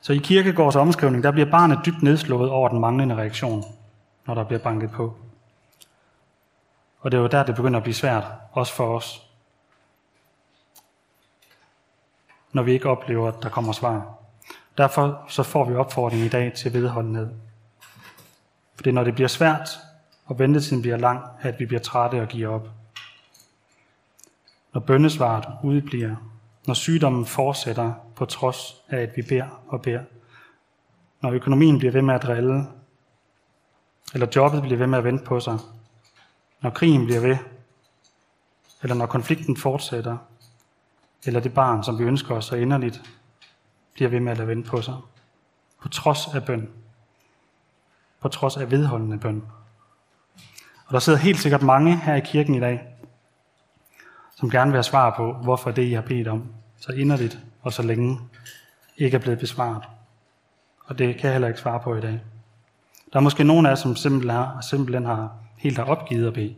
Så 0.00 0.12
i 0.12 0.18
kirkegårds 0.18 0.76
omskrivning, 0.76 1.22
der 1.22 1.30
bliver 1.30 1.50
barnet 1.50 1.78
dybt 1.86 2.02
nedslået 2.02 2.50
over 2.50 2.68
den 2.68 2.80
manglende 2.80 3.14
reaktion, 3.14 3.64
når 4.26 4.34
der 4.34 4.44
bliver 4.44 4.60
banket 4.60 4.90
på. 4.90 5.16
Og 7.00 7.12
det 7.12 7.18
er 7.18 7.22
jo 7.22 7.28
der, 7.28 7.42
det 7.42 7.54
begynder 7.54 7.76
at 7.78 7.82
blive 7.82 7.94
svært, 7.94 8.24
også 8.52 8.72
for 8.72 8.96
os. 8.96 9.26
Når 12.52 12.62
vi 12.62 12.72
ikke 12.72 12.88
oplever, 12.88 13.28
at 13.28 13.42
der 13.42 13.48
kommer 13.48 13.72
svar. 13.72 14.14
Derfor 14.78 15.24
så 15.28 15.42
får 15.42 15.64
vi 15.64 15.74
opfordring 15.74 16.22
i 16.22 16.28
dag 16.28 16.52
til 16.52 16.72
vedholdenhed. 16.72 17.30
For 18.74 18.82
det 18.82 18.90
er, 18.90 18.94
når 18.94 19.04
det 19.04 19.14
bliver 19.14 19.28
svært, 19.28 19.68
og 20.24 20.38
ventetiden 20.38 20.82
bliver 20.82 20.96
lang, 20.96 21.24
at 21.40 21.60
vi 21.60 21.66
bliver 21.66 21.80
trætte 21.80 22.22
og 22.22 22.28
giver 22.28 22.48
op. 22.48 22.68
Når 24.74 24.80
bøndesvaret 24.80 25.44
udbliver, 25.64 26.16
når 26.66 26.74
sygdommen 26.74 27.26
fortsætter 27.26 27.92
på 28.16 28.24
trods 28.24 28.76
af, 28.88 29.00
at 29.00 29.16
vi 29.16 29.22
beder 29.22 29.62
og 29.68 29.82
beder. 29.82 30.02
Når 31.20 31.30
økonomien 31.30 31.78
bliver 31.78 31.92
ved 31.92 32.02
med 32.02 32.14
at 32.14 32.22
drille, 32.22 32.66
eller 34.14 34.26
jobbet 34.36 34.62
bliver 34.62 34.78
ved 34.78 34.86
med 34.86 34.98
at 34.98 35.04
vente 35.04 35.24
på 35.24 35.40
sig. 35.40 35.58
Når 36.60 36.70
krigen 36.70 37.04
bliver 37.04 37.20
ved, 37.20 37.36
eller 38.82 38.94
når 38.94 39.06
konflikten 39.06 39.56
fortsætter, 39.56 40.16
eller 41.26 41.40
det 41.40 41.54
barn, 41.54 41.84
som 41.84 41.98
vi 41.98 42.04
ønsker 42.04 42.34
os 42.34 42.44
så 42.44 42.56
inderligt, 42.56 43.02
bliver 43.94 44.10
ved 44.10 44.20
med 44.20 44.32
at 44.32 44.38
lade 44.38 44.48
vente 44.48 44.70
på 44.70 44.82
sig. 44.82 44.94
På 45.82 45.88
trods 45.88 46.34
af 46.34 46.44
bøn. 46.44 46.70
På 48.24 48.28
trods 48.28 48.56
af 48.56 48.70
vedholdende 48.70 49.18
bøn. 49.18 49.42
Og 50.86 50.92
der 50.92 50.98
sidder 50.98 51.18
helt 51.18 51.38
sikkert 51.38 51.62
mange 51.62 51.96
her 51.96 52.14
i 52.14 52.20
kirken 52.20 52.54
i 52.54 52.60
dag, 52.60 52.80
som 54.36 54.50
gerne 54.50 54.70
vil 54.70 54.76
have 54.76 54.82
svar 54.82 55.14
på, 55.16 55.32
hvorfor 55.32 55.70
det, 55.70 55.82
I 55.82 55.92
har 55.92 56.02
bedt 56.02 56.28
om, 56.28 56.52
så 56.76 56.92
inderligt 56.92 57.38
og 57.62 57.72
så 57.72 57.82
længe, 57.82 58.20
ikke 58.96 59.14
er 59.14 59.20
blevet 59.20 59.38
besvaret. 59.38 59.82
Og 60.84 60.98
det 60.98 61.16
kan 61.16 61.24
jeg 61.24 61.32
heller 61.32 61.48
ikke 61.48 61.60
svare 61.60 61.80
på 61.80 61.96
i 61.96 62.00
dag. 62.00 62.20
Der 63.12 63.18
er 63.18 63.20
måske 63.20 63.44
nogen 63.44 63.66
af 63.66 63.70
jer, 63.70 63.76
som 63.76 63.96
simpelthen 63.96 64.36
har, 64.36 64.60
simpelthen 64.60 65.04
har 65.04 65.32
helt 65.56 65.76
har 65.76 65.84
opgivet 65.84 66.26
at 66.26 66.34
bede. 66.34 66.56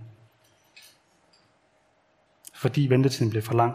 Fordi 2.55 2.87
ventetiden 2.87 3.31
blev 3.31 3.42
for 3.42 3.55
lang. 3.55 3.74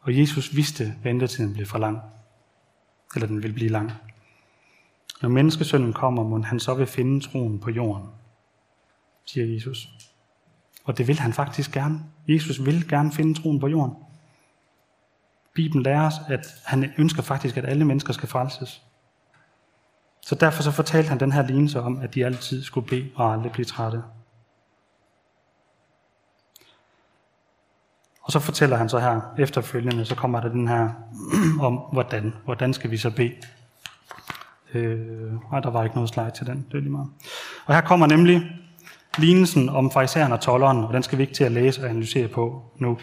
Og 0.00 0.18
Jesus 0.18 0.56
vidste, 0.56 0.84
at 0.84 1.04
ventetiden 1.04 1.52
blev 1.52 1.66
for 1.66 1.78
lang. 1.78 2.00
Eller 3.14 3.26
den 3.26 3.42
vil 3.42 3.52
blive 3.52 3.70
lang. 3.70 3.92
Når 5.22 5.28
menneskesønnen 5.28 5.92
kommer, 5.92 6.22
må 6.22 6.42
han 6.42 6.60
så 6.60 6.74
vil 6.74 6.86
finde 6.86 7.20
troen 7.20 7.60
på 7.60 7.70
jorden, 7.70 8.08
siger 9.24 9.54
Jesus. 9.54 9.88
Og 10.84 10.98
det 10.98 11.08
vil 11.08 11.18
han 11.18 11.32
faktisk 11.32 11.72
gerne. 11.72 12.00
Jesus 12.28 12.64
vil 12.64 12.88
gerne 12.88 13.12
finde 13.12 13.42
troen 13.42 13.60
på 13.60 13.68
jorden. 13.68 13.96
Bibelen 15.54 15.82
lærer 15.82 16.06
os, 16.06 16.14
at 16.28 16.46
han 16.64 16.92
ønsker 16.98 17.22
faktisk, 17.22 17.56
at 17.56 17.64
alle 17.64 17.84
mennesker 17.84 18.12
skal 18.12 18.28
frelses. 18.28 18.82
Så 20.22 20.34
derfor 20.34 20.62
så 20.62 20.70
fortalte 20.70 21.08
han 21.08 21.20
den 21.20 21.32
her 21.32 21.46
lignelse 21.46 21.80
om, 21.80 21.98
at 21.98 22.14
de 22.14 22.26
altid 22.26 22.62
skulle 22.62 22.86
bede 22.86 23.10
og 23.14 23.32
aldrig 23.32 23.52
blive 23.52 23.64
trætte. 23.64 24.02
Og 28.22 28.32
så 28.32 28.38
fortæller 28.38 28.76
han 28.76 28.88
så 28.88 28.98
her 28.98 29.20
efterfølgende, 29.38 30.04
så 30.04 30.14
kommer 30.14 30.40
der 30.40 30.48
den 30.48 30.68
her 30.68 30.90
om, 31.68 31.74
hvordan. 31.92 32.34
Hvordan 32.44 32.74
skal 32.74 32.90
vi 32.90 32.96
så 32.96 33.10
bede? 33.16 33.34
Øh, 34.74 34.98
nej, 35.52 35.60
der 35.60 35.70
var 35.70 35.84
ikke 35.84 35.96
noget 35.96 36.10
slide 36.10 36.30
til 36.30 36.46
den. 36.46 36.66
Det 36.70 36.74
er 36.74 36.80
lige 36.80 36.92
meget. 36.92 37.08
Og 37.66 37.74
her 37.74 37.80
kommer 37.80 38.06
nemlig 38.06 38.42
lignelsen 39.18 39.68
om 39.68 39.90
farisæeren 39.90 40.32
og 40.32 40.40
tolleren, 40.40 40.84
og 40.84 40.92
den 40.92 41.02
skal 41.02 41.18
vi 41.18 41.22
ikke 41.22 41.34
til 41.34 41.44
at 41.44 41.52
læse 41.52 41.82
og 41.82 41.90
analysere 41.90 42.28
på 42.28 42.62
nu. 42.78 42.98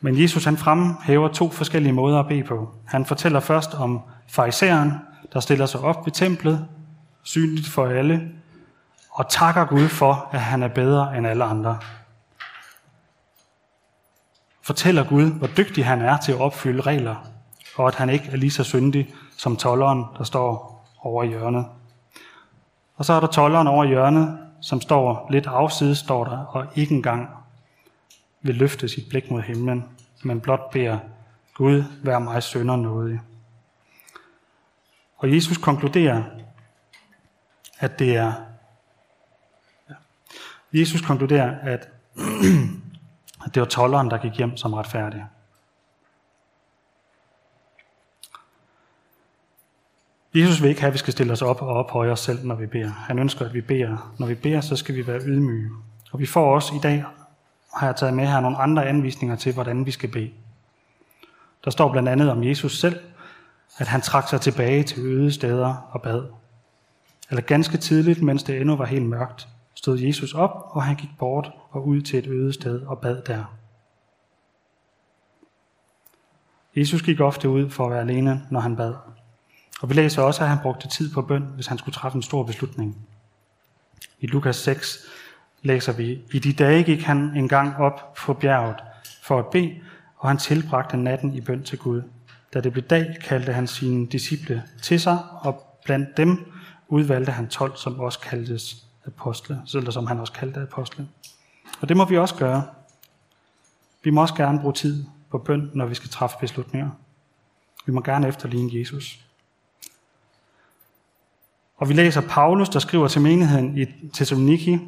Men 0.00 0.22
Jesus 0.22 0.44
han 0.44 0.56
fremhæver 0.56 1.28
to 1.28 1.50
forskellige 1.50 1.92
måder 1.92 2.20
at 2.20 2.28
bede 2.28 2.42
på. 2.42 2.74
Han 2.86 3.06
fortæller 3.06 3.40
først 3.40 3.74
om 3.74 4.00
farisæeren, 4.28 4.92
der 5.32 5.40
stiller 5.40 5.66
sig 5.66 5.80
op 5.80 6.06
ved 6.06 6.12
templet, 6.12 6.66
synligt 7.22 7.68
for 7.68 7.86
alle, 7.86 8.28
og 9.10 9.30
takker 9.30 9.64
Gud 9.64 9.88
for, 9.88 10.28
at 10.32 10.40
han 10.40 10.62
er 10.62 10.68
bedre 10.68 11.18
end 11.18 11.26
alle 11.26 11.44
andre. 11.44 11.78
Fortæller 14.62 15.04
Gud, 15.04 15.30
hvor 15.30 15.46
dygtig 15.46 15.86
han 15.86 16.00
er 16.00 16.16
til 16.16 16.32
at 16.32 16.40
opfylde 16.40 16.80
regler, 16.80 17.16
og 17.76 17.88
at 17.88 17.94
han 17.94 18.10
ikke 18.10 18.28
er 18.32 18.36
lige 18.36 18.50
så 18.50 18.64
syndig 18.64 19.14
som 19.36 19.56
tolleren, 19.56 20.04
der 20.18 20.24
står 20.24 20.75
over 21.06 21.22
i 21.22 21.28
hjørnet. 21.28 21.66
Og 22.96 23.04
så 23.04 23.12
er 23.12 23.20
der 23.20 23.26
tolleren 23.26 23.66
over 23.66 23.84
hjørnet, 23.84 24.38
som 24.60 24.80
står 24.80 25.26
lidt 25.30 25.46
afsides, 25.46 25.98
står 25.98 26.24
der, 26.24 26.38
og 26.38 26.66
ikke 26.74 26.94
engang 26.94 27.28
vil 28.42 28.54
løfte 28.54 28.88
sit 28.88 29.08
blik 29.08 29.30
mod 29.30 29.42
himlen, 29.42 29.84
men 30.22 30.40
blot 30.40 30.70
beder, 30.70 30.98
Gud, 31.54 31.84
vær 32.02 32.18
mig 32.18 32.42
sønder 32.42 32.76
nådig. 32.76 33.20
Og 35.16 35.34
Jesus 35.34 35.58
konkluderer, 35.58 36.22
at 37.78 37.98
det 37.98 38.16
er 38.16 38.32
Jesus 40.72 41.00
konkluderer, 41.00 41.58
at, 41.58 41.88
at 43.44 43.54
det 43.54 43.60
var 43.60 43.66
tolleren, 43.66 44.10
der 44.10 44.18
gik 44.18 44.32
hjem 44.32 44.56
som 44.56 44.72
retfærdig. 44.72 45.26
Jesus 50.36 50.62
vil 50.62 50.68
ikke 50.68 50.80
have, 50.80 50.88
at 50.88 50.92
vi 50.92 50.98
skal 50.98 51.12
stille 51.12 51.32
os 51.32 51.42
op 51.42 51.62
og 51.62 51.68
ophøje 51.68 52.10
os 52.10 52.20
selv, 52.20 52.46
når 52.46 52.54
vi 52.54 52.66
beder. 52.66 52.90
Han 52.90 53.18
ønsker, 53.18 53.44
at 53.44 53.54
vi 53.54 53.60
beder. 53.60 54.14
Når 54.18 54.26
vi 54.26 54.34
beder, 54.34 54.60
så 54.60 54.76
skal 54.76 54.94
vi 54.94 55.06
være 55.06 55.20
ydmyge. 55.20 55.70
Og 56.12 56.20
vi 56.20 56.26
får 56.26 56.54
også 56.54 56.74
i 56.74 56.78
dag, 56.82 57.04
har 57.74 57.86
jeg 57.86 57.96
taget 57.96 58.14
med 58.14 58.26
her, 58.26 58.40
nogle 58.40 58.56
andre 58.56 58.86
anvisninger 58.86 59.36
til, 59.36 59.54
hvordan 59.54 59.86
vi 59.86 59.90
skal 59.90 60.10
bede. 60.10 60.30
Der 61.64 61.70
står 61.70 61.92
blandt 61.92 62.08
andet 62.08 62.30
om 62.30 62.44
Jesus 62.44 62.80
selv, 62.80 63.00
at 63.78 63.86
han 63.86 64.00
trak 64.00 64.28
sig 64.28 64.40
tilbage 64.40 64.82
til 64.82 65.02
øde 65.02 65.32
steder 65.32 65.88
og 65.90 66.02
bad. 66.02 66.24
Eller 67.30 67.42
ganske 67.42 67.78
tidligt, 67.78 68.22
mens 68.22 68.42
det 68.42 68.60
endnu 68.60 68.76
var 68.76 68.86
helt 68.86 69.06
mørkt, 69.06 69.48
stod 69.74 69.98
Jesus 69.98 70.34
op, 70.34 70.68
og 70.70 70.82
han 70.82 70.96
gik 70.96 71.10
bort 71.18 71.50
og 71.70 71.86
ud 71.86 72.00
til 72.00 72.18
et 72.18 72.26
øde 72.26 72.52
sted 72.52 72.82
og 72.82 72.98
bad 72.98 73.22
der. 73.22 73.44
Jesus 76.76 77.02
gik 77.02 77.20
ofte 77.20 77.48
ud 77.48 77.70
for 77.70 77.84
at 77.84 77.90
være 77.90 78.00
alene, 78.00 78.46
når 78.50 78.60
han 78.60 78.76
bad. 78.76 78.94
Og 79.80 79.88
vi 79.88 79.94
læser 79.94 80.22
også, 80.22 80.42
at 80.42 80.48
han 80.48 80.58
brugte 80.62 80.88
tid 80.88 81.12
på 81.12 81.22
bøn, 81.22 81.42
hvis 81.42 81.66
han 81.66 81.78
skulle 81.78 81.94
træffe 81.94 82.16
en 82.16 82.22
stor 82.22 82.42
beslutning. 82.42 82.96
I 84.20 84.26
Lukas 84.26 84.56
6 84.56 84.98
læser 85.62 85.92
vi, 85.92 86.22
i 86.32 86.38
de 86.38 86.52
dage 86.52 86.82
gik 86.82 87.02
han 87.02 87.18
en 87.18 87.48
gang 87.48 87.76
op 87.76 88.14
på 88.14 88.34
bjerget 88.34 88.76
for 89.22 89.38
at 89.38 89.46
bede, 89.46 89.74
og 90.16 90.28
han 90.28 90.38
tilbragte 90.38 90.96
natten 90.96 91.34
i 91.34 91.40
bøn 91.40 91.62
til 91.62 91.78
Gud. 91.78 92.02
Da 92.54 92.60
det 92.60 92.72
blev 92.72 92.84
dag, 92.84 93.16
kaldte 93.24 93.52
han 93.52 93.66
sine 93.66 94.06
disciple 94.06 94.62
til 94.82 95.00
sig, 95.00 95.18
og 95.40 95.78
blandt 95.84 96.16
dem 96.16 96.52
udvalgte 96.88 97.32
han 97.32 97.48
12, 97.48 97.76
som 97.76 98.00
også 98.00 98.20
kaldtes 98.20 98.86
apostle, 99.06 99.62
eller 99.74 99.90
som 99.90 100.06
han 100.06 100.20
også 100.20 100.32
kaldte 100.32 100.60
apostle. 100.60 101.08
Og 101.80 101.88
det 101.88 101.96
må 101.96 102.04
vi 102.04 102.18
også 102.18 102.34
gøre. 102.34 102.64
Vi 104.04 104.10
må 104.10 104.20
også 104.20 104.34
gerne 104.34 104.60
bruge 104.60 104.74
tid 104.74 105.04
på 105.30 105.38
bøn, 105.38 105.70
når 105.74 105.86
vi 105.86 105.94
skal 105.94 106.10
træffe 106.10 106.36
beslutninger. 106.40 106.90
Vi 107.86 107.92
må 107.92 108.00
gerne 108.00 108.28
efterligne 108.28 108.80
Jesus. 108.80 109.25
Og 111.76 111.88
vi 111.88 111.94
læser 111.94 112.20
Paulus, 112.28 112.68
der 112.68 112.78
skriver 112.78 113.08
til 113.08 113.20
menigheden 113.20 113.78
i 113.78 113.86
Thessaloniki, 114.14 114.78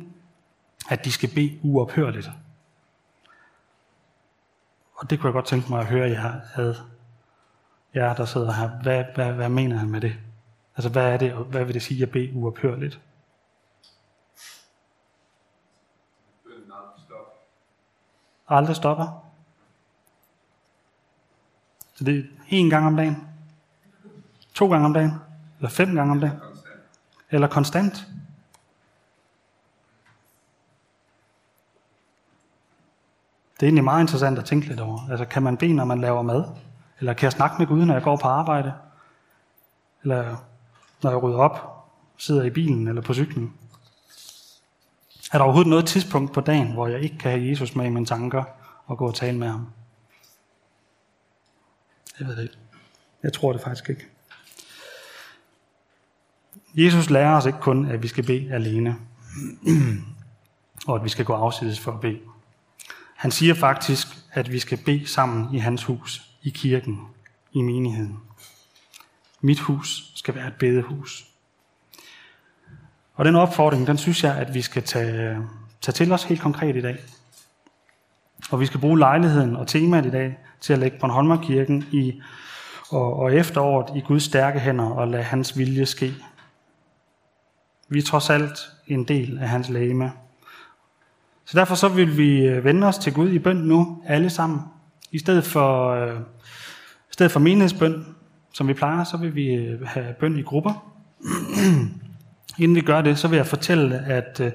at 0.91 1.05
de 1.05 1.13
skal 1.13 1.29
bede 1.35 1.59
uophørligt. 1.63 2.31
Og 4.95 5.11
det 5.11 5.21
kunne 5.21 5.27
jeg 5.27 5.33
godt 5.33 5.47
tænke 5.47 5.69
mig 5.71 5.81
at 5.81 5.87
høre 5.87 6.11
jer 6.11 6.41
ad. 6.55 6.75
Jer, 7.95 8.15
der 8.15 8.25
sidder 8.25 8.53
her. 8.53 8.69
Hvad, 8.83 9.05
hvad, 9.15 9.33
hvad 9.33 9.49
mener 9.49 9.77
han 9.77 9.91
med 9.91 10.01
det? 10.01 10.17
Altså, 10.77 10.91
hvad 10.91 11.13
er 11.13 11.17
det, 11.17 11.33
og 11.33 11.45
hvad 11.45 11.65
vil 11.65 11.75
det 11.75 11.83
sige 11.83 12.03
at 12.03 12.11
bede 12.11 12.33
uophørligt? 12.35 13.01
Aldrig 18.49 18.77
stopper. 18.77 19.25
Så 21.95 22.05
det 22.05 22.19
er 22.19 22.23
én 22.51 22.71
gang 22.71 22.87
om 22.87 22.97
dagen? 22.97 23.29
To 24.55 24.71
gange 24.71 24.87
om 24.87 24.95
dagen? 24.95 25.13
Eller 25.59 25.71
fem 25.71 25.95
gange 25.95 26.13
om 26.13 26.21
dagen? 26.21 26.48
Eller 27.31 27.49
konstant? 27.49 28.07
Det 33.55 33.63
er 33.63 33.67
egentlig 33.67 33.85
meget 33.85 34.01
interessant 34.01 34.39
at 34.39 34.45
tænke 34.45 34.67
lidt 34.69 34.81
over. 34.81 35.11
Altså, 35.11 35.25
kan 35.25 35.43
man 35.43 35.57
bede, 35.57 35.75
når 35.75 35.85
man 35.85 36.01
laver 36.01 36.23
mad? 36.23 36.45
Eller 36.99 37.15
kan 37.15 37.25
jeg 37.25 37.33
snakke 37.33 37.57
med 37.59 37.67
Gud, 37.67 37.85
når 37.85 37.95
jeg 37.95 38.03
går 38.03 38.17
på 38.17 38.29
arbejde? 38.29 38.73
Eller 40.03 40.37
når 41.03 41.11
jeg 41.11 41.23
rydder 41.23 41.39
op, 41.39 41.85
sidder 42.17 42.43
i 42.43 42.51
bilen 42.51 42.89
eller 42.89 43.03
på 43.03 43.15
cyklen? 43.15 43.55
Er 45.33 45.39
der 45.39 45.45
overhovedet 45.45 45.71
noget 45.71 45.87
tidspunkt 45.87 46.33
på 46.33 46.41
dagen, 46.41 46.73
hvor 46.73 46.87
jeg 46.87 47.01
ikke 47.01 47.19
kan 47.19 47.31
have 47.31 47.49
Jesus 47.49 47.77
med 47.77 47.87
i 47.87 47.89
mine 47.89 48.07
tanker 48.07 48.45
og 48.87 48.99
gå 48.99 49.07
og 49.07 49.15
tale 49.15 49.39
med 49.39 49.49
ham? 49.49 49.69
Jeg 52.19 52.29
ved 52.29 52.37
det 52.37 52.43
ikke. 52.43 52.59
Jeg 53.23 53.33
tror 53.33 53.53
det 53.53 53.63
faktisk 53.63 53.89
ikke. 53.89 54.07
Jesus 56.85 57.11
lærer 57.11 57.37
os 57.37 57.47
ikke 57.47 57.59
kun, 57.61 57.91
at 57.91 58.03
vi 58.03 58.09
skal 58.09 58.27
bede 58.27 58.53
alene, 58.53 58.97
og 60.89 60.97
at 60.97 61.05
vi 61.05 61.09
skal 61.09 61.25
gå 61.25 61.33
afsides 61.33 61.81
for 61.81 61.93
at 61.93 62.01
bede. 62.01 62.19
Han 63.17 63.31
siger 63.31 63.55
faktisk, 63.55 64.07
at 64.33 64.53
vi 64.53 64.59
skal 64.59 64.79
bede 64.87 65.07
sammen 65.07 65.55
i 65.55 65.59
hans 65.59 65.85
hus, 65.85 66.23
i 66.43 66.51
kirken, 66.51 67.01
i 67.53 67.63
menigheden. 67.63 68.19
Mit 69.41 69.61
hus 69.61 70.13
skal 70.15 70.35
være 70.35 70.47
et 70.47 70.55
bedehus. 70.59 71.25
Og 73.15 73.25
den 73.25 73.37
opfordring, 73.37 73.87
den 73.87 73.99
synes 73.99 74.25
jeg, 74.25 74.37
at 74.37 74.55
vi 74.55 74.63
skal 74.63 74.83
tage, 74.83 75.39
tage 75.81 75.93
til 75.93 76.13
os 76.13 76.25
helt 76.25 76.41
konkret 76.41 76.77
i 76.77 76.81
dag. 76.81 76.99
Og 78.51 78.61
vi 78.61 78.67
skal 78.67 78.81
bruge 78.81 78.99
lejligheden 78.99 79.57
og 79.57 79.67
temaet 79.67 80.07
i 80.07 80.11
dag 80.11 80.39
til 80.61 80.73
at 80.73 80.79
lægge 80.79 80.99
Bornholmerkirken 81.01 81.85
i, 81.93 82.23
og, 82.91 83.17
og 83.17 83.35
efteråret 83.35 83.97
i 83.97 84.01
Guds 84.01 84.23
stærke 84.23 84.61
hænder 84.61 84.91
og 84.91 85.09
lade 85.09 85.23
hans 85.23 85.59
vilje 85.59 85.87
ske. 85.87 86.15
Vi 87.89 87.99
er 87.99 88.03
trods 88.03 88.31
alt 88.31 88.59
en 88.87 89.05
del 89.05 89.39
af 89.39 89.49
hans 89.49 89.69
lægeme. 89.69 90.13
Så 91.45 91.59
derfor 91.59 91.75
så 91.75 91.89
vil 91.89 92.17
vi 92.17 92.47
øh, 92.47 92.65
vende 92.65 92.87
os 92.87 92.99
til 92.99 93.15
Gud 93.15 93.31
i 93.31 93.39
bøn 93.39 93.57
nu, 93.57 94.03
alle 94.07 94.31
sammen. 94.31 94.61
I 95.13 95.19
stedet 95.19 95.45
for, 95.45 95.91
øh, 95.91 96.21
i 97.11 97.13
stedet 97.13 97.33
for 97.33 97.41
menighedsbøn, 97.41 98.07
som 98.53 98.69
vi 98.69 98.75
plejer, 98.75 99.05
så 99.05 99.17
vil 99.17 99.35
vi 99.35 99.55
øh, 99.55 99.87
have 99.87 100.15
bøn 100.21 100.39
i 100.39 100.43
grupper. 100.43 100.95
Inden 102.59 102.75
vi 102.75 102.81
gør 102.81 103.01
det, 103.01 103.19
så 103.19 103.29
vil 103.29 103.37
jeg 103.37 103.47
fortælle, 103.47 103.99
at 103.99 104.41
øh, 104.41 104.53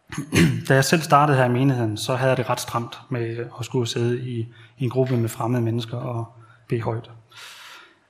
da 0.68 0.74
jeg 0.74 0.84
selv 0.84 1.02
startede 1.02 1.36
her 1.36 1.44
i 1.44 1.52
menigheden, 1.52 1.96
så 1.96 2.14
havde 2.14 2.30
jeg 2.30 2.36
det 2.36 2.50
ret 2.50 2.60
stramt 2.60 3.00
med 3.10 3.36
at 3.58 3.64
skulle 3.64 3.88
sidde 3.88 4.20
i, 4.20 4.38
i 4.78 4.84
en 4.84 4.90
gruppe 4.90 5.16
med 5.16 5.28
fremmede 5.28 5.62
mennesker 5.62 5.96
og 5.96 6.32
bede 6.68 6.80
højt. 6.80 7.10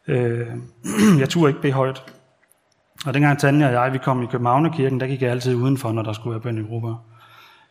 Øh, 0.07 0.47
jeg 1.21 1.29
turde 1.29 1.51
ikke 1.51 1.63
bede 1.63 1.73
højt. 1.73 2.13
Og 3.07 3.15
dengang 3.15 3.39
Tanja 3.39 3.67
og 3.67 3.73
jeg 3.73 3.93
vi 3.93 3.99
kom 3.99 4.23
i 4.23 4.27
Københavnerkirken, 4.27 5.01
der 5.01 5.07
gik 5.07 5.23
jeg 5.23 5.31
altid 5.31 5.55
udenfor, 5.55 5.93
når 5.93 6.03
der 6.03 6.13
skulle 6.13 6.31
være 6.31 6.41
bøndegrupper. 6.41 7.05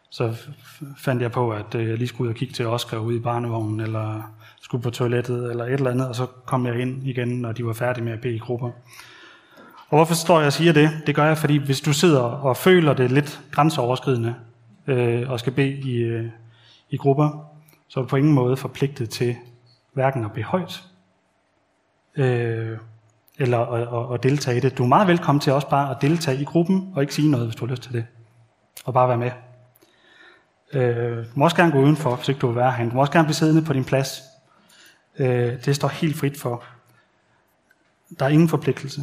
Så 0.10 0.36
fandt 0.98 1.22
jeg 1.22 1.32
på, 1.32 1.52
at 1.52 1.76
øh, 1.76 1.90
jeg 1.90 1.98
lige 1.98 2.08
skulle 2.08 2.28
ud 2.28 2.34
og 2.34 2.36
kigge 2.36 2.54
til 2.54 2.68
Oscar 2.68 2.98
ude 2.98 3.18
i 3.18 3.20
barnevognen, 3.20 3.80
eller 3.80 4.34
skulle 4.62 4.84
på 4.84 4.90
toilettet, 4.90 5.52
eller 5.52 5.66
et 5.66 5.74
eller 5.74 5.92
andet, 5.92 6.08
og 6.08 6.16
så 6.16 6.26
kom 6.26 6.66
jeg 6.66 6.80
ind 6.80 7.08
igen, 7.08 7.28
når 7.28 7.52
de 7.52 7.66
var 7.66 7.74
færdige 7.74 8.04
med 8.04 8.14
at 8.14 8.22
bede 8.22 8.36
i 8.36 8.40
grupper. 8.40 8.72
Og 9.90 9.98
hvorfor 9.98 10.14
står 10.14 10.40
jeg 10.40 10.48
og 10.48 10.54
siger 10.54 10.74
det? 10.74 10.90
Det 11.08 11.16
gør 11.16 11.26
jeg, 11.26 11.38
fordi 11.38 11.58
hvis 11.58 11.82
du 11.82 11.94
sidder 11.94 12.22
og 12.22 12.58
føler 12.58 12.94
det 12.94 13.12
lidt 13.12 13.42
grænseoverskridende, 13.52 14.36
øh, 14.88 15.30
og 15.30 15.40
skal 15.40 15.54
bede 15.54 15.74
i, 15.74 15.98
øh, 15.98 16.26
i 16.90 16.98
grupper, 16.98 17.46
så 17.88 18.00
er 18.00 18.04
du 18.04 18.08
på 18.08 18.16
ingen 18.16 18.34
måde 18.34 18.58
forpligtet 18.58 19.10
til 19.10 19.36
hverken 19.94 20.26
at 20.26 20.32
bede 20.32 20.46
højt, 20.46 20.84
øh, 22.16 22.78
eller 23.42 23.60
at, 23.60 24.14
at, 24.14 24.24
deltage 24.24 24.58
i 24.58 24.60
det. 24.60 24.78
Du 24.78 24.84
er 24.84 24.88
meget 24.88 25.08
velkommen 25.08 25.40
til 25.40 25.54
også 25.54 25.70
bare 25.70 25.92
at 25.92 25.98
deltage 26.02 26.42
i 26.42 26.44
gruppen, 26.44 26.92
og 26.96 27.02
ikke 27.02 27.14
sige 27.14 27.32
noget, 27.32 27.46
hvis 27.46 27.56
du 27.56 27.66
har 27.66 27.72
lyst 27.72 27.84
til 27.84 27.94
det. 27.94 28.06
Og 28.86 28.94
bare 28.94 29.08
være 29.08 29.18
med. 29.18 29.32
Øh, 30.74 31.18
du 31.18 31.32
må 31.36 31.46
også 31.46 31.56
gerne 31.56 31.72
gå 31.72 31.82
udenfor, 31.82 32.16
hvis 32.16 32.30
ikke 32.30 32.40
du 32.40 32.48
vil 32.48 32.56
være 32.56 32.72
herinde. 32.72 32.92
Du 32.92 32.96
må 32.96 33.02
også 33.02 33.14
gerne 33.14 33.26
blive 33.26 33.36
siddende 33.36 33.62
på 33.62 33.74
din 33.74 33.86
plads. 33.86 34.22
Øh, 35.20 35.66
det 35.66 35.76
står 35.76 35.88
helt 35.88 36.18
frit 36.18 36.40
for. 36.40 36.64
Der 38.20 38.26
er 38.26 38.30
ingen 38.30 38.50
forpligtelse. 38.50 39.02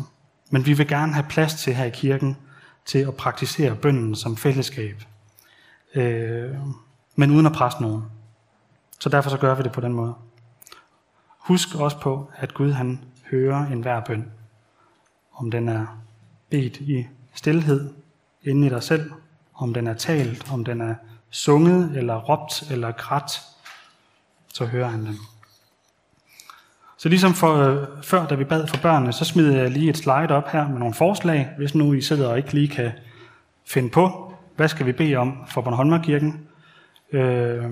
Men 0.51 0.67
vi 0.67 0.73
vil 0.73 0.89
gerne 0.89 1.13
have 1.13 1.27
plads 1.29 1.55
til 1.55 1.75
her 1.75 1.85
i 1.85 1.91
kirken, 1.91 2.37
til 2.85 2.99
at 2.99 3.15
praktisere 3.15 3.77
bønden 3.77 4.15
som 4.15 4.37
fællesskab. 4.37 5.03
Øh, 5.95 6.51
men 7.17 7.31
uden 7.31 7.47
at 7.47 7.53
presse 7.53 7.83
nogen. 7.83 8.03
Så 9.01 9.09
derfor 9.09 9.31
så 9.31 9.39
gør 9.39 9.55
vi 9.55 9.63
det 9.63 9.73
på 9.73 9.81
den 9.81 9.93
måde. 9.93 10.15
Husk 11.39 11.75
også 11.75 12.01
på, 12.01 12.31
at 12.37 12.55
Gud 12.55 12.73
han 12.73 13.01
hører 13.31 13.67
enhver 13.67 14.01
bøn. 14.01 14.33
Om 15.33 15.51
den 15.51 15.69
er 15.69 15.87
bedt 16.51 16.77
i 16.77 17.07
stillhed 17.35 17.91
inde 18.43 18.67
i 18.67 18.71
dig 18.71 18.83
selv, 18.83 19.13
om 19.55 19.75
den 19.75 19.87
er 19.87 19.95
talt, 19.95 20.53
om 20.53 20.65
den 20.65 20.81
er 20.81 20.95
sunget 21.31 21.97
eller 21.97 22.17
råbt 22.17 22.71
eller 22.71 22.93
grædt, 22.93 23.41
så 24.55 24.67
hører 24.67 24.89
han 24.89 25.07
den. 25.07 25.17
Så 26.99 27.09
ligesom 27.09 27.35
for, 27.35 27.55
øh, 27.55 27.87
før, 28.03 28.27
da 28.27 28.35
vi 28.35 28.45
bad 28.45 28.67
for 28.67 28.77
børnene, 28.77 29.13
så 29.13 29.25
smider 29.25 29.63
jeg 29.63 29.71
lige 29.71 29.91
et 29.91 29.97
slide 29.97 30.31
op 30.31 30.49
her 30.49 30.69
med 30.69 30.79
nogle 30.79 30.95
forslag, 30.95 31.51
hvis 31.59 31.75
nu 31.75 31.93
I 31.93 32.01
sidder 32.01 32.29
og 32.29 32.37
ikke 32.37 32.53
lige 32.53 32.69
kan 32.69 32.93
finde 33.67 33.91
på, 33.91 34.35
hvad 34.57 34.69
skal 34.69 34.87
vi 34.87 34.93
bede 34.93 35.17
om 35.17 35.45
for 35.49 35.61
Bornholmerkirken. 35.61 36.47
Øh, 37.13 37.65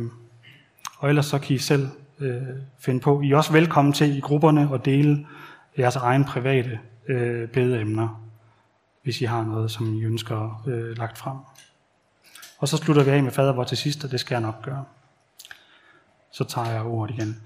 og 0.98 1.08
ellers 1.08 1.26
så 1.26 1.38
kan 1.38 1.56
I 1.56 1.58
selv 1.58 1.88
øh, 2.20 2.42
finde 2.78 3.00
på. 3.00 3.20
I 3.20 3.30
er 3.32 3.36
også 3.36 3.52
velkommen 3.52 3.92
til 3.92 4.16
i 4.16 4.20
grupperne 4.20 4.70
at 4.74 4.84
dele 4.84 5.26
jeres 5.78 5.96
egen 5.96 6.24
private 6.24 6.80
øh, 7.08 7.48
bedeemner, 7.48 8.22
hvis 9.02 9.20
I 9.20 9.24
har 9.24 9.44
noget, 9.44 9.70
som 9.70 9.94
I 9.94 10.04
ønsker 10.04 10.62
øh, 10.66 10.98
lagt 10.98 11.18
frem. 11.18 11.36
Og 12.58 12.68
så 12.68 12.76
slutter 12.76 13.04
vi 13.04 13.10
af 13.10 13.22
med 13.22 13.32
fader 13.32 13.52
hvor 13.52 13.64
til 13.64 13.76
sidst, 13.76 14.04
og 14.04 14.10
det 14.10 14.20
skal 14.20 14.34
jeg 14.34 14.42
nok 14.42 14.62
gøre. 14.62 14.84
Så 16.32 16.44
tager 16.44 16.70
jeg 16.70 16.82
ordet 16.82 17.14
igen. 17.14 17.36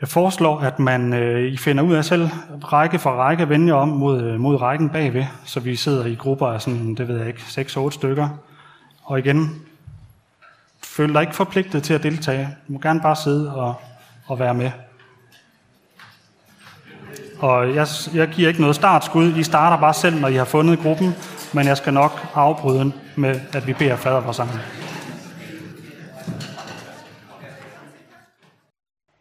Jeg 0.00 0.08
foreslår, 0.08 0.60
at 0.60 0.78
man 0.78 1.12
øh, 1.12 1.52
I 1.52 1.56
finder 1.56 1.82
ud 1.82 1.94
af 1.94 2.04
selv, 2.04 2.28
række 2.64 2.98
for 2.98 3.10
række, 3.10 3.48
vende 3.48 3.72
om 3.72 3.88
mod, 3.88 4.22
øh, 4.22 4.40
mod 4.40 4.60
rækken 4.60 4.90
bagved, 4.90 5.24
så 5.44 5.60
vi 5.60 5.76
sidder 5.76 6.06
i 6.06 6.14
grupper 6.14 6.46
af 6.46 6.62
sådan, 6.62 6.94
det 6.94 7.08
ved 7.08 7.18
jeg 7.18 7.26
ikke, 7.26 7.40
6-8 7.40 7.90
stykker. 7.90 8.28
Og 9.02 9.18
igen, 9.18 9.62
føl 10.96 11.14
dig 11.14 11.20
ikke 11.20 11.34
forpligtet 11.34 11.82
til 11.82 11.94
at 11.94 12.02
deltage. 12.02 12.48
Du 12.68 12.72
må 12.72 12.78
gerne 12.78 13.00
bare 13.00 13.16
sidde 13.16 13.54
og, 13.56 13.74
og 14.26 14.38
være 14.38 14.54
med. 14.54 14.70
Og 17.38 17.74
jeg, 17.74 17.86
jeg 18.14 18.28
giver 18.28 18.48
ikke 18.48 18.60
noget 18.60 18.76
startskud. 18.76 19.36
I 19.36 19.42
starter 19.42 19.76
bare 19.76 19.94
selv, 19.94 20.20
når 20.20 20.28
I 20.28 20.34
har 20.34 20.44
fundet 20.44 20.78
gruppen, 20.78 21.14
men 21.52 21.66
jeg 21.66 21.76
skal 21.76 21.92
nok 21.92 22.26
afbryde 22.34 22.92
med, 23.16 23.40
at 23.52 23.66
vi 23.66 23.72
beder 23.72 23.96
fader 23.96 24.22
for 24.22 24.32
sammen. 24.32 24.56